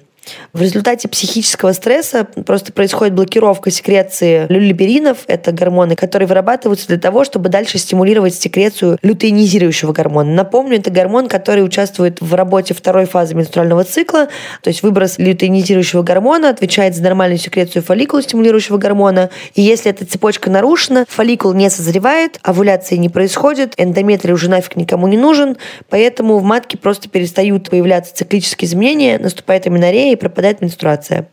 В 0.52 0.60
результате 0.60 1.08
психического 1.08 1.72
стресса 1.72 2.26
просто 2.46 2.72
происходит 2.72 3.14
блокировка 3.14 3.70
секреции 3.70 4.46
люлиберинов, 4.48 5.18
это 5.26 5.52
гормоны, 5.52 5.96
которые 5.96 6.26
вырабатываются 6.26 6.88
для 6.88 6.98
того, 6.98 7.24
чтобы 7.24 7.48
дальше 7.48 7.78
стимулировать 7.78 8.34
секрецию 8.34 8.98
лютеинизирующего 9.02 9.92
гормона. 9.92 10.32
Напомню, 10.32 10.78
это 10.78 10.90
гормон, 10.90 11.28
который 11.28 11.64
участвует 11.64 12.20
в 12.20 12.34
работе 12.34 12.74
второй 12.74 13.06
фазы 13.06 13.34
менструального 13.34 13.84
цикла, 13.84 14.28
то 14.62 14.68
есть 14.68 14.82
выброс 14.82 15.18
лютеинизирующего 15.18 16.02
гормона 16.02 16.50
отвечает 16.50 16.94
за 16.94 17.02
нормальную 17.02 17.38
секрецию 17.38 17.82
фолликула 17.82 18.22
стимулирующего 18.22 18.76
гормона, 18.76 19.30
и 19.54 19.62
если 19.62 19.90
эта 19.90 20.04
цепочка 20.04 20.50
нарушена, 20.50 21.06
фолликул 21.08 21.52
не 21.54 21.70
созревает, 21.70 22.38
овуляции 22.42 22.96
не 22.96 23.08
происходит, 23.08 23.74
эндометрий 23.76 24.34
уже 24.34 24.50
нафиг 24.50 24.76
никому 24.76 25.08
не 25.08 25.16
нужен, 25.16 25.56
поэтому 25.88 26.38
в 26.38 26.42
матке 26.42 26.76
просто 26.76 27.08
перестают 27.08 27.70
появляться 27.70 28.14
циклические 28.14 28.68
изменения, 28.68 29.18
наступает 29.18 29.66
аминорея 29.66 30.09
и 30.12 30.16
пропадает 30.16 30.60
менструация. 30.60 31.28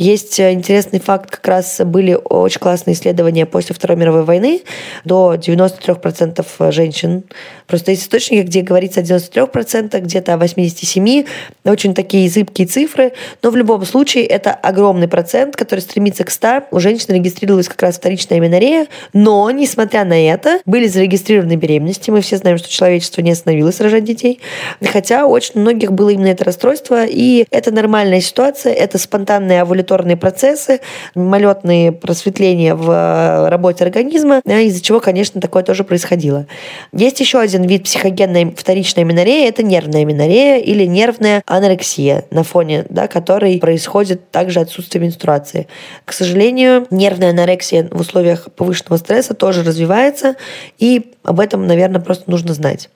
Есть 0.00 0.40
э, 0.40 0.52
интересный 0.52 0.98
факт, 0.98 1.28
как 1.30 1.46
раз 1.46 1.78
были 1.84 2.14
очень 2.24 2.58
классные 2.58 2.94
исследования 2.94 3.44
после 3.44 3.74
Второй 3.74 3.98
мировой 3.98 4.24
войны. 4.24 4.62
До 5.04 5.34
93% 5.34 6.72
женщин. 6.72 7.24
Просто 7.66 7.90
есть 7.90 8.04
источники, 8.04 8.46
где 8.46 8.62
говорится 8.62 9.00
о 9.00 9.02
93%, 9.02 10.00
где-то 10.00 10.32
о 10.32 10.38
87%. 10.38 11.26
Очень 11.64 11.94
такие 11.94 12.30
зыбкие 12.30 12.66
цифры. 12.66 13.12
Но 13.42 13.50
в 13.50 13.56
любом 13.56 13.84
случае 13.84 14.24
это 14.24 14.54
огромный 14.54 15.06
процент, 15.06 15.54
который 15.54 15.80
стремится 15.80 16.24
к 16.24 16.30
100. 16.30 16.68
У 16.70 16.80
женщин 16.80 17.12
регистрировалась 17.14 17.68
как 17.68 17.82
раз 17.82 17.96
вторичная 17.96 18.38
аминорея. 18.38 18.86
Но, 19.12 19.50
несмотря 19.50 20.06
на 20.06 20.18
это, 20.18 20.60
были 20.64 20.86
зарегистрированы 20.86 21.56
беременности. 21.56 22.10
Мы 22.10 22.22
все 22.22 22.38
знаем, 22.38 22.56
что 22.56 22.70
человечество 22.70 23.20
не 23.20 23.32
остановилось 23.32 23.78
рожать 23.82 24.04
детей. 24.04 24.40
Хотя 24.82 25.26
очень 25.26 25.60
многих 25.60 25.92
было 25.92 26.08
именно 26.08 26.28
это 26.28 26.44
расстройство. 26.44 27.04
И 27.04 27.44
это 27.50 27.70
нормальная 27.70 28.22
ситуация. 28.22 28.72
Это 28.72 28.96
спонтанная 28.96 29.60
овуляция 29.60 29.89
регуляторные 29.90 30.16
процессы, 30.16 30.80
мимолетные 31.14 31.92
просветления 31.92 32.74
в 32.74 32.90
э, 32.90 33.48
работе 33.48 33.84
организма, 33.84 34.40
из-за 34.44 34.80
чего, 34.80 35.00
конечно, 35.00 35.40
такое 35.40 35.62
тоже 35.62 35.84
происходило. 35.84 36.46
Есть 36.92 37.20
еще 37.20 37.40
один 37.40 37.64
вид 37.64 37.84
психогенной 37.84 38.54
вторичной 38.56 39.02
аминореи, 39.02 39.48
это 39.48 39.62
нервная 39.62 40.02
аминорея 40.02 40.58
или 40.60 40.84
нервная 40.84 41.42
анорексия, 41.46 42.24
на 42.30 42.44
фоне 42.44 42.86
да, 42.88 43.08
которой 43.08 43.58
происходит 43.58 44.30
также 44.30 44.60
отсутствие 44.60 45.02
менструации. 45.02 45.66
К 46.04 46.12
сожалению, 46.12 46.86
нервная 46.90 47.30
анорексия 47.30 47.88
в 47.90 48.00
условиях 48.00 48.48
повышенного 48.52 48.98
стресса 48.98 49.34
тоже 49.34 49.62
развивается, 49.62 50.36
и 50.78 51.12
об 51.24 51.40
этом, 51.40 51.66
наверное, 51.66 52.00
просто 52.00 52.30
нужно 52.30 52.54
знать. 52.54 52.88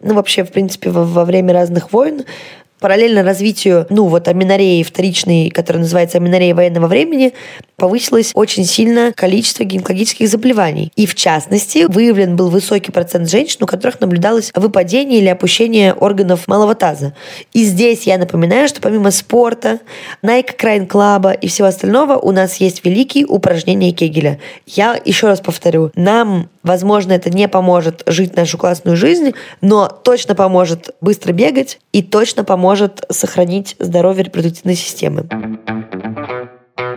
Ну, 0.00 0.14
вообще, 0.14 0.44
в 0.44 0.52
принципе, 0.52 0.90
во, 0.90 1.04
во 1.04 1.24
время 1.24 1.54
разных 1.54 1.92
войн 1.92 2.24
параллельно 2.80 3.22
развитию, 3.22 3.86
ну, 3.90 4.06
вот 4.06 4.28
аминореи 4.28 4.82
вторичной, 4.82 5.50
которая 5.50 5.82
называется 5.82 6.18
аминорея 6.18 6.54
военного 6.54 6.86
времени, 6.86 7.32
повысилось 7.76 8.32
очень 8.34 8.64
сильно 8.64 9.12
количество 9.14 9.64
гинекологических 9.64 10.28
заболеваний. 10.28 10.92
И 10.96 11.06
в 11.06 11.14
частности, 11.14 11.86
выявлен 11.88 12.36
был 12.36 12.48
высокий 12.48 12.92
процент 12.92 13.30
женщин, 13.30 13.58
у 13.62 13.66
которых 13.66 14.00
наблюдалось 14.00 14.50
выпадение 14.54 15.20
или 15.20 15.28
опущение 15.28 15.94
органов 15.94 16.48
малого 16.48 16.74
таза. 16.74 17.14
И 17.52 17.64
здесь 17.64 18.04
я 18.04 18.18
напоминаю, 18.18 18.68
что 18.68 18.80
помимо 18.80 19.10
спорта, 19.10 19.80
Nike 20.22 20.54
Крайн 20.56 20.86
Клаба 20.86 21.32
и 21.32 21.48
всего 21.48 21.68
остального, 21.68 22.16
у 22.16 22.30
нас 22.32 22.56
есть 22.56 22.84
великие 22.84 23.26
упражнения 23.26 23.92
Кегеля. 23.92 24.38
Я 24.66 24.98
еще 25.04 25.26
раз 25.26 25.40
повторю, 25.40 25.90
нам, 25.94 26.48
возможно, 26.66 27.12
это 27.12 27.30
не 27.30 27.48
поможет 27.48 28.02
жить 28.06 28.36
нашу 28.36 28.58
классную 28.58 28.96
жизнь, 28.96 29.32
но 29.60 29.88
точно 29.88 30.34
поможет 30.34 30.94
быстро 31.00 31.32
бегать 31.32 31.78
и 31.92 32.02
точно 32.02 32.44
поможет 32.44 33.04
сохранить 33.10 33.76
здоровье 33.78 34.24
репродуктивной 34.24 34.74
системы. 34.74 35.26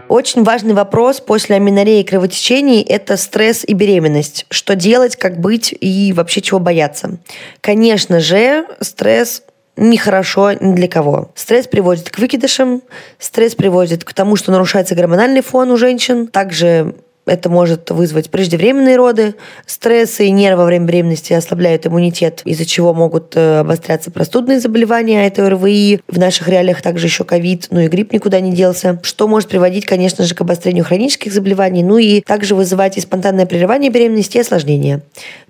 Очень 0.10 0.44
важный 0.44 0.74
вопрос 0.74 1.22
после 1.22 1.56
аминореи 1.56 2.02
и 2.02 2.04
кровотечений– 2.04 2.82
это 2.90 3.16
стресс 3.16 3.64
и 3.66 3.74
беременность. 3.74 4.48
Что 4.50 4.76
делать, 4.76 5.16
как 5.16 5.40
быть 5.40 5.74
и 5.80 6.12
вообще 6.14 6.42
чего 6.42 6.60
бояться? 6.60 7.20
Конечно 7.62 8.20
же, 8.20 8.66
стресс 8.82 9.44
нехорошо 9.78 10.54
ни 10.54 10.74
для 10.74 10.88
кого. 10.88 11.32
Стресс 11.36 11.68
приводит 11.68 12.10
к 12.10 12.18
выкидышам, 12.18 12.82
стресс 13.20 13.56
приводит 13.56 14.04
к 14.04 14.14
тому, 14.14 14.36
что 14.36 14.52
нарушается 14.52 14.96
гормональный 14.96 15.42
фон 15.42 15.72
у 15.72 15.78
женщин. 15.78 16.28
Также 16.28 16.96
это 17.30 17.50
может 17.50 17.90
вызвать 17.92 18.30
преждевременные 18.30 18.98
роды, 18.98 19.36
стрессы 19.66 20.26
и 20.26 20.32
нервы 20.32 20.64
во 20.64 20.66
время 20.66 20.86
беременности 20.86 21.34
ослабляют 21.34 21.88
иммунитет, 21.88 22.42
из-за 22.46 22.66
чего 22.66 22.94
могут 22.94 23.34
э, 23.36 23.60
обостряться 23.60 24.12
простудные 24.12 24.60
заболевания, 24.60 25.28
это 25.28 25.46
ОРВИ. 25.46 26.02
В 26.08 26.20
наших 26.20 26.48
реалиях 26.48 26.82
также 26.82 27.08
еще 27.08 27.24
ковид, 27.24 27.68
ну 27.72 27.80
и 27.80 27.88
грипп 27.88 28.14
никуда 28.14 28.40
не 28.40 28.52
делся, 28.52 29.00
что 29.04 29.28
может 29.28 29.50
приводить, 29.50 29.86
конечно 29.86 30.26
же, 30.26 30.36
к 30.36 30.42
обострению 30.42 30.86
хронических 30.86 31.32
заболеваний, 31.32 31.84
ну 31.84 31.98
и 31.98 32.22
также 32.22 32.56
вызывать 32.56 32.98
и 32.98 33.02
спонтанное 33.02 33.46
прерывание 33.46 33.92
беременности 33.92 34.38
и 34.38 34.42
осложнения. 34.42 35.02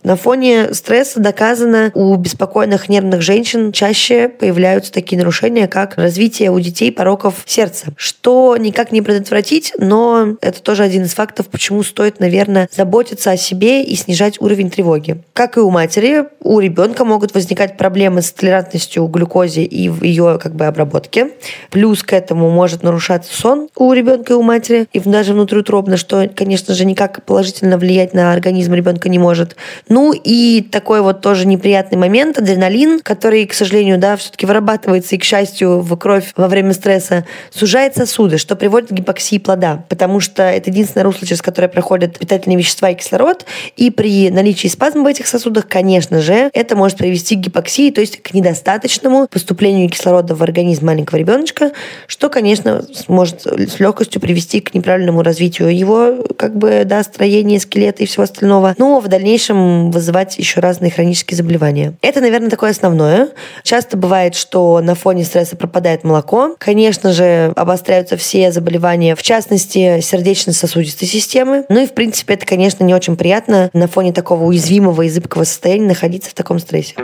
На 0.03 0.15
фоне 0.15 0.73
стресса 0.73 1.19
доказано, 1.19 1.91
у 1.93 2.15
беспокойных 2.15 2.89
нервных 2.89 3.21
женщин 3.21 3.71
чаще 3.71 4.29
появляются 4.29 4.91
такие 4.91 5.17
нарушения, 5.17 5.67
как 5.67 5.97
развитие 5.97 6.51
у 6.51 6.59
детей 6.59 6.91
пороков 6.91 7.43
сердца, 7.45 7.87
что 7.97 8.55
никак 8.57 8.91
не 8.91 9.01
предотвратить, 9.01 9.73
но 9.77 10.37
это 10.41 10.61
тоже 10.61 10.83
один 10.83 11.03
из 11.03 11.13
фактов, 11.13 11.47
почему 11.47 11.68
почему 11.69 11.83
стоит, 11.83 12.19
наверное, 12.19 12.67
заботиться 12.75 13.29
о 13.29 13.37
себе 13.37 13.83
и 13.83 13.93
снижать 13.93 14.41
уровень 14.41 14.71
тревоги. 14.71 15.21
Как 15.33 15.55
и 15.55 15.59
у 15.59 15.69
матери, 15.69 16.23
у 16.41 16.59
ребенка 16.59 17.05
могут 17.05 17.35
возникать 17.35 17.77
проблемы 17.77 18.23
с 18.23 18.31
толерантностью 18.31 19.05
глюкозе 19.05 19.63
и 19.63 19.87
в 19.87 20.03
ее 20.03 20.39
как 20.41 20.55
бы 20.55 20.65
обработке. 20.65 21.29
Плюс 21.69 22.01
к 22.01 22.13
этому 22.13 22.49
может 22.49 22.81
нарушаться 22.81 23.39
сон 23.39 23.69
у 23.75 23.93
ребенка 23.93 24.33
и 24.33 24.35
у 24.35 24.41
матери, 24.41 24.87
и 24.93 24.99
даже 24.99 25.33
внутриутробно, 25.33 25.97
что, 25.97 26.27
конечно 26.35 26.73
же, 26.73 26.85
никак 26.85 27.23
положительно 27.23 27.77
влиять 27.77 28.15
на 28.15 28.33
организм 28.33 28.73
ребенка 28.73 29.07
не 29.07 29.19
может. 29.19 29.55
Ну 29.89 30.11
и 30.11 30.67
такой 30.71 31.01
вот 31.01 31.21
тоже 31.21 31.45
неприятный 31.45 31.99
момент, 31.99 32.39
адреналин, 32.39 33.01
который, 33.01 33.45
к 33.45 33.53
сожалению, 33.53 33.99
да, 33.99 34.17
все-таки 34.17 34.47
вырабатывается 34.47 35.13
и, 35.13 35.19
к 35.19 35.23
счастью, 35.23 35.81
в 35.81 35.95
кровь 35.97 36.33
во 36.35 36.47
время 36.47 36.73
стресса, 36.73 37.27
сужает 37.51 37.95
сосуды, 37.95 38.39
что 38.39 38.55
приводит 38.55 38.89
к 38.89 38.93
гипоксии 38.93 39.37
плода, 39.37 39.85
потому 39.87 40.19
что 40.19 40.41
это 40.41 40.71
единственное 40.71 41.03
русло, 41.03 41.27
через 41.27 41.43
которое 41.49 41.67
проходят 41.67 42.19
питательные 42.19 42.59
вещества 42.59 42.91
и 42.91 42.93
кислород, 42.93 43.43
и 43.75 43.89
при 43.89 44.29
наличии 44.29 44.67
спазма 44.67 45.03
в 45.03 45.07
этих 45.07 45.25
сосудах, 45.25 45.67
конечно 45.67 46.21
же, 46.21 46.51
это 46.53 46.75
может 46.75 46.99
привести 46.99 47.35
к 47.35 47.39
гипоксии, 47.39 47.89
то 47.89 48.01
есть 48.01 48.21
к 48.21 48.35
недостаточному 48.35 49.27
поступлению 49.27 49.89
кислорода 49.89 50.35
в 50.35 50.43
организм 50.43 50.85
маленького 50.85 51.17
ребеночка, 51.17 51.71
что, 52.05 52.29
конечно, 52.29 52.85
может 53.07 53.47
с 53.47 53.79
легкостью 53.79 54.21
привести 54.21 54.59
к 54.59 54.75
неправильному 54.75 55.23
развитию 55.23 55.75
его, 55.75 56.23
как 56.37 56.55
бы, 56.55 56.83
да, 56.85 57.01
строения 57.01 57.59
скелета 57.59 58.03
и 58.03 58.05
всего 58.05 58.25
остального, 58.25 58.75
но 58.77 58.99
в 58.99 59.07
дальнейшем 59.07 59.89
вызывать 59.89 60.37
еще 60.37 60.59
разные 60.59 60.91
хронические 60.91 61.35
заболевания. 61.35 61.95
Это, 62.03 62.21
наверное, 62.21 62.51
такое 62.51 62.69
основное. 62.69 63.29
Часто 63.63 63.97
бывает, 63.97 64.35
что 64.35 64.81
на 64.81 64.93
фоне 64.93 65.23
стресса 65.23 65.55
пропадает 65.55 66.03
молоко. 66.03 66.55
Конечно 66.59 67.11
же, 67.11 67.51
обостряются 67.55 68.17
все 68.17 68.51
заболевания, 68.51 69.15
в 69.15 69.23
частности, 69.23 69.99
сердечно-сосудистой 70.01 71.07
системы. 71.07 71.38
Ну 71.69 71.79
и, 71.79 71.85
в 71.85 71.93
принципе, 71.93 72.33
это, 72.35 72.45
конечно, 72.45 72.83
не 72.83 72.93
очень 72.93 73.15
приятно 73.15 73.69
на 73.73 73.87
фоне 73.87 74.13
такого 74.13 74.43
уязвимого 74.43 75.03
и 75.03 75.09
зыбкого 75.09 75.43
состояния 75.43 75.87
находиться 75.87 76.29
в 76.29 76.33
таком 76.33 76.59
стрессе. 76.59 76.95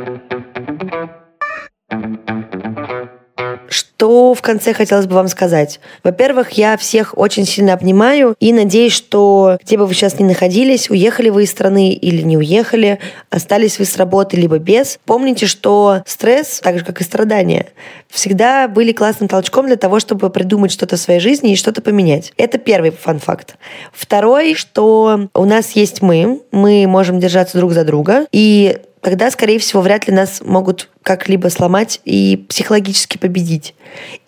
Что 4.06 4.36
в 4.36 4.42
конце 4.44 4.76
хотелось 4.76 5.08
бы 5.08 5.16
вам 5.16 5.28
сказать? 5.28 5.80
Во-первых, 6.04 6.52
я 6.52 6.78
всех 6.78 7.18
очень 7.18 7.44
сильно 7.44 7.74
обнимаю 7.74 8.36
и 8.40 8.54
надеюсь, 8.54 8.94
что 8.94 9.58
где 9.64 9.80
бы 9.80 9.88
вы 9.88 9.96
сейчас 9.96 10.20
ни 10.20 10.24
находились, 10.24 10.92
уехали 10.92 11.30
вы 11.30 11.46
из 11.46 11.50
страны 11.50 11.92
или 11.94 12.22
не 12.22 12.38
уехали, 12.38 13.00
остались 13.32 13.80
вы 13.80 13.86
с 13.86 13.98
работы 13.98 14.38
либо 14.38 14.60
без, 14.60 15.00
помните, 15.06 15.48
что 15.48 16.04
стресс, 16.06 16.60
так 16.60 16.78
же 16.78 16.86
как 16.86 17.02
и 17.02 17.04
страдания, 17.04 17.70
всегда 18.08 18.68
были 18.68 18.92
классным 18.92 19.28
толчком 19.28 19.66
для 19.66 19.76
того, 19.76 20.00
чтобы 20.00 20.30
придумать 20.30 20.72
что-то 20.72 20.98
в 20.98 21.00
своей 21.00 21.20
жизни 21.20 21.54
и 21.54 21.56
что-то 21.56 21.82
поменять. 21.82 22.32
Это 22.38 22.60
первый 22.60 22.92
фан-факт. 22.92 23.56
Второй, 23.92 24.54
что 24.54 25.30
у 25.34 25.46
нас 25.46 25.72
есть 25.72 26.04
мы, 26.04 26.42
мы 26.52 26.86
можем 26.86 27.20
держаться 27.20 27.58
друг 27.58 27.72
за 27.72 27.84
друга, 27.84 28.28
и 28.32 28.78
тогда, 29.06 29.30
скорее 29.30 29.60
всего, 29.60 29.84
вряд 29.84 30.08
ли 30.08 30.14
нас 30.16 30.42
могут 30.44 30.90
как-либо 31.04 31.50
сломать 31.50 32.02
и 32.06 32.44
психологически 32.50 33.20
победить. 33.20 33.76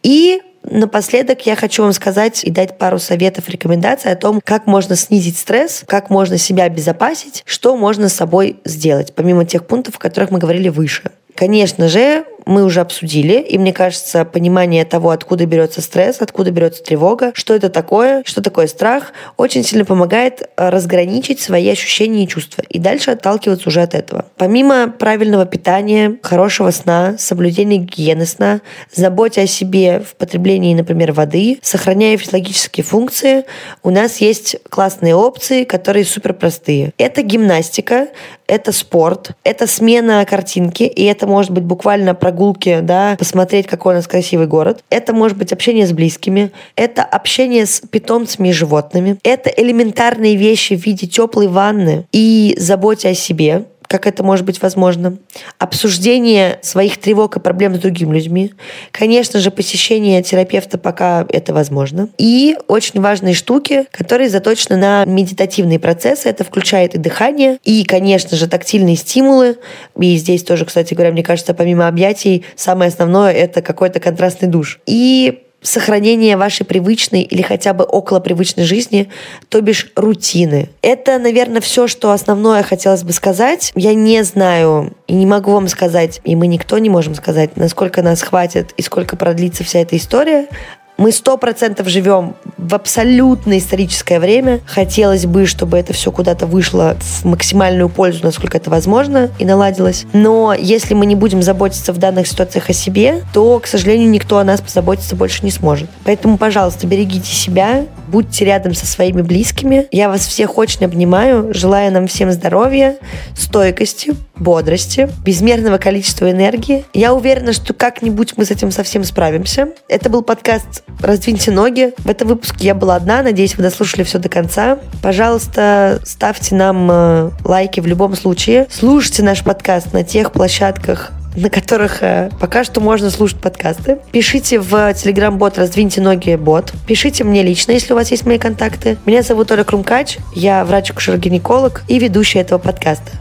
И 0.03 0.39
Напоследок 0.69 1.45
я 1.45 1.55
хочу 1.55 1.81
вам 1.81 1.93
сказать 1.93 2.43
и 2.43 2.51
дать 2.51 2.77
пару 2.77 2.99
советов, 2.99 3.47
рекомендаций 3.47 4.11
о 4.11 4.17
том, 4.17 4.41
как 4.43 4.67
можно 4.67 4.97
снизить 4.97 5.37
стресс, 5.37 5.83
как 5.87 6.09
можно 6.09 6.37
себя 6.37 6.65
обезопасить, 6.65 7.41
что 7.45 7.77
можно 7.77 8.09
с 8.09 8.13
собой 8.13 8.57
сделать, 8.65 9.15
помимо 9.15 9.45
тех 9.45 9.65
пунктов, 9.65 9.95
о 9.95 9.99
которых 9.99 10.29
мы 10.29 10.39
говорили 10.39 10.67
выше. 10.67 11.11
Конечно 11.35 11.87
же, 11.87 12.25
мы 12.47 12.63
уже 12.63 12.79
обсудили, 12.79 13.33
и 13.33 13.57
мне 13.57 13.73
кажется, 13.73 14.25
понимание 14.25 14.85
того, 14.85 15.11
откуда 15.11 15.45
берется 15.45 15.81
стресс, 15.81 16.17
откуда 16.21 16.51
берется 16.51 16.81
тревога, 16.81 17.31
что 17.33 17.53
это 17.53 17.69
такое, 17.69 18.23
что 18.25 18.41
такое 18.41 18.67
страх, 18.67 19.11
очень 19.35 19.63
сильно 19.63 19.85
помогает 19.85 20.41
э, 20.41 20.69
разграничить 20.69 21.39
свои 21.39 21.69
ощущения 21.69 22.23
и 22.23 22.27
чувства, 22.27 22.63
и 22.69 22.79
дальше 22.79 23.11
отталкиваться 23.11 23.67
уже 23.69 23.81
от 23.81 23.93
этого. 23.93 24.25
Помимо 24.37 24.87
правильного 24.89 25.45
питания, 25.45 26.17
хорошего 26.23 26.71
сна, 26.71 27.15
соблюдения 27.17 27.77
гигиены 27.77 28.25
сна, 28.25 28.61
заботе 28.93 29.41
о 29.41 29.47
себе 29.47 29.99
в 29.99 30.15
потреблении, 30.15 30.73
например, 30.73 31.11
воды, 31.11 31.59
сохраняя 31.61 32.17
физиологические 32.17 32.83
функции, 32.83 33.43
у 33.83 33.89
нас 33.89 34.17
есть 34.17 34.57
классные 34.69 35.15
опции, 35.15 35.65
которые 35.65 36.05
супер 36.05 36.33
простые. 36.33 36.93
Это 36.97 37.21
гимнастика, 37.21 38.07
это 38.47 38.71
спорт, 38.71 39.31
это 39.43 39.67
смена 39.67 40.25
картинки, 40.25 40.83
и 40.83 41.03
это 41.03 41.27
может 41.27 41.51
быть 41.51 41.63
буквально 41.63 42.15
прогулки, 42.37 42.79
да, 42.83 43.15
посмотреть, 43.17 43.65
какой 43.65 43.93
у 43.93 43.97
нас 43.97 44.07
красивый 44.07 44.45
город. 44.45 44.83
Это 44.91 45.13
может 45.13 45.37
быть 45.37 45.51
общение 45.51 45.87
с 45.87 45.91
близкими, 45.91 46.51
это 46.75 47.01
общение 47.03 47.65
с 47.65 47.81
питомцами 47.81 48.49
и 48.49 48.51
животными, 48.51 49.17
это 49.23 49.49
элементарные 49.49 50.35
вещи 50.35 50.75
в 50.75 50.85
виде 50.85 51.07
теплой 51.07 51.47
ванны 51.47 52.05
и 52.11 52.55
заботе 52.59 53.09
о 53.09 53.13
себе, 53.15 53.65
как 53.87 54.07
это 54.07 54.23
может 54.23 54.45
быть 54.45 54.61
возможно, 54.61 55.17
обсуждение 55.59 56.59
своих 56.61 56.97
тревог 56.97 57.37
и 57.37 57.39
проблем 57.39 57.75
с 57.75 57.79
другими 57.79 58.15
людьми, 58.15 58.53
конечно 58.91 59.39
же, 59.39 59.51
посещение 59.51 60.21
терапевта, 60.21 60.77
пока 60.77 61.25
это 61.29 61.53
возможно, 61.53 62.09
и 62.17 62.57
очень 62.67 63.01
важные 63.01 63.33
штуки, 63.33 63.85
которые 63.91 64.29
заточены 64.29 64.77
на 64.77 65.05
медитативные 65.05 65.79
процессы, 65.79 66.29
это 66.29 66.43
включает 66.43 66.95
и 66.95 66.97
дыхание, 66.97 67.57
и, 67.63 67.83
конечно 67.83 68.37
же, 68.37 68.47
тактильные 68.47 68.95
стимулы, 68.95 69.57
и 69.97 70.15
здесь 70.17 70.43
тоже, 70.43 70.65
кстати 70.65 70.93
говоря, 70.93 71.11
мне 71.11 71.23
кажется, 71.23 71.53
помимо 71.53 71.87
объятий, 71.87 72.45
самое 72.55 72.89
основное— 72.89 73.31
это 73.33 73.61
какой-то 73.61 73.99
контрастный 73.99 74.47
душ. 74.47 74.79
И 74.85 75.43
сохранение 75.61 76.37
вашей 76.37 76.65
привычной 76.65 77.23
или 77.23 77.41
хотя 77.41 77.73
бы 77.73 77.83
около 77.83 78.19
привычной 78.19 78.63
жизни, 78.63 79.09
то 79.49 79.61
бишь 79.61 79.91
рутины. 79.95 80.69
Это, 80.81 81.17
наверное, 81.17 81.61
все, 81.61 81.87
что 81.87 82.11
основное 82.11 82.63
хотелось 82.63 83.03
бы 83.03 83.11
сказать. 83.11 83.71
Я 83.75 83.93
не 83.93 84.23
знаю 84.23 84.93
и 85.07 85.13
не 85.13 85.25
могу 85.25 85.51
вам 85.51 85.67
сказать, 85.67 86.21
и 86.23 86.35
мы 86.35 86.47
никто 86.47 86.77
не 86.77 86.89
можем 86.89 87.15
сказать, 87.15 87.57
насколько 87.57 88.01
нас 88.01 88.21
хватит 88.21 88.73
и 88.77 88.81
сколько 88.81 89.15
продлится 89.17 89.63
вся 89.63 89.79
эта 89.79 89.97
история. 89.97 90.47
Мы 90.97 91.11
сто 91.11 91.37
процентов 91.37 91.87
живем 91.87 92.35
в 92.57 92.73
абсолютно 92.73 93.57
историческое 93.59 94.19
время. 94.19 94.61
Хотелось 94.65 95.27
бы, 95.27 95.45
чтобы 95.45 95.77
это 95.77 95.93
все 95.93 96.11
куда-то 96.11 96.47
вышло 96.47 96.97
в 96.99 97.23
максимальную 97.23 97.87
пользу, 97.87 98.21
насколько 98.23 98.57
это 98.57 98.71
возможно, 98.71 99.29
и 99.37 99.45
наладилось. 99.45 100.05
Но 100.13 100.55
если 100.57 100.95
мы 100.95 101.05
не 101.05 101.15
будем 101.15 101.43
заботиться 101.43 101.93
в 101.93 101.97
данных 101.99 102.27
ситуациях 102.27 102.69
о 102.69 102.73
себе, 102.73 103.23
то, 103.31 103.59
к 103.59 103.67
сожалению, 103.67 104.09
никто 104.09 104.39
о 104.39 104.43
нас 104.43 104.59
позаботиться 104.59 105.15
больше 105.15 105.45
не 105.45 105.51
сможет. 105.51 105.87
Поэтому, 106.03 106.37
пожалуйста, 106.37 106.87
берегите 106.87 107.31
себя, 107.31 107.85
будьте 108.07 108.45
рядом 108.45 108.73
со 108.73 108.87
своими 108.87 109.21
близкими. 109.21 109.87
Я 109.91 110.09
вас 110.09 110.25
всех 110.25 110.57
очень 110.57 110.83
обнимаю. 110.85 111.53
Желаю 111.53 111.91
нам 111.91 112.07
всем 112.07 112.31
здоровья, 112.31 112.97
стойкости, 113.35 114.15
бодрости, 114.35 115.09
безмерного 115.23 115.77
количества 115.77 116.31
энергии. 116.31 116.85
Я 116.93 117.13
уверена, 117.13 117.53
что 117.53 117.73
как-нибудь 117.73 118.33
мы 118.35 118.45
с 118.45 118.51
этим 118.51 118.71
совсем 118.71 119.03
справимся. 119.03 119.69
Это 119.87 120.09
был 120.09 120.23
подкаст 120.23 120.83
«Раздвиньте 121.01 121.51
ноги». 121.51 121.93
В 121.97 122.09
этом 122.09 122.27
выпуске 122.27 122.67
я 122.67 122.75
была 122.75 122.95
одна. 122.95 123.21
Надеюсь, 123.21 123.55
вы 123.55 123.63
дослушали 123.63 124.03
все 124.03 124.19
до 124.19 124.29
конца. 124.29 124.79
Пожалуйста, 125.01 125.99
ставьте 126.05 126.55
нам 126.55 126.89
э, 126.91 127.31
лайки 127.43 127.79
в 127.79 127.87
любом 127.87 128.15
случае. 128.15 128.67
Слушайте 128.69 129.23
наш 129.23 129.43
подкаст 129.43 129.93
на 129.93 130.03
тех 130.03 130.31
площадках, 130.31 131.11
на 131.35 131.49
которых 131.49 132.01
э, 132.01 132.31
пока 132.39 132.63
что 132.63 132.81
можно 132.81 133.09
слушать 133.11 133.39
подкасты. 133.39 133.99
Пишите 134.11 134.59
в 134.59 134.93
телеграм-бот 134.93 135.57
«Раздвиньте 135.57 136.01
ноги 136.01 136.35
бот». 136.35 136.73
Пишите 136.87 137.23
мне 137.23 137.43
лично, 137.43 137.73
если 137.73 137.93
у 137.93 137.95
вас 137.95 138.09
есть 138.11 138.25
мои 138.25 138.39
контакты. 138.39 138.97
Меня 139.05 139.21
зовут 139.21 139.51
Оля 139.51 139.63
Крумкач, 139.63 140.17
я 140.33 140.65
врач-акушер-гинеколог 140.65 141.83
и 141.87 141.99
ведущая 141.99 142.39
этого 142.39 142.59
подкаста. 142.59 143.11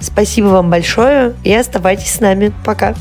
Спасибо 0.00 0.46
вам 0.46 0.70
большое 0.70 1.34
и 1.44 1.54
оставайтесь 1.54 2.14
с 2.14 2.20
нами. 2.20 2.52
Пока. 2.64 2.94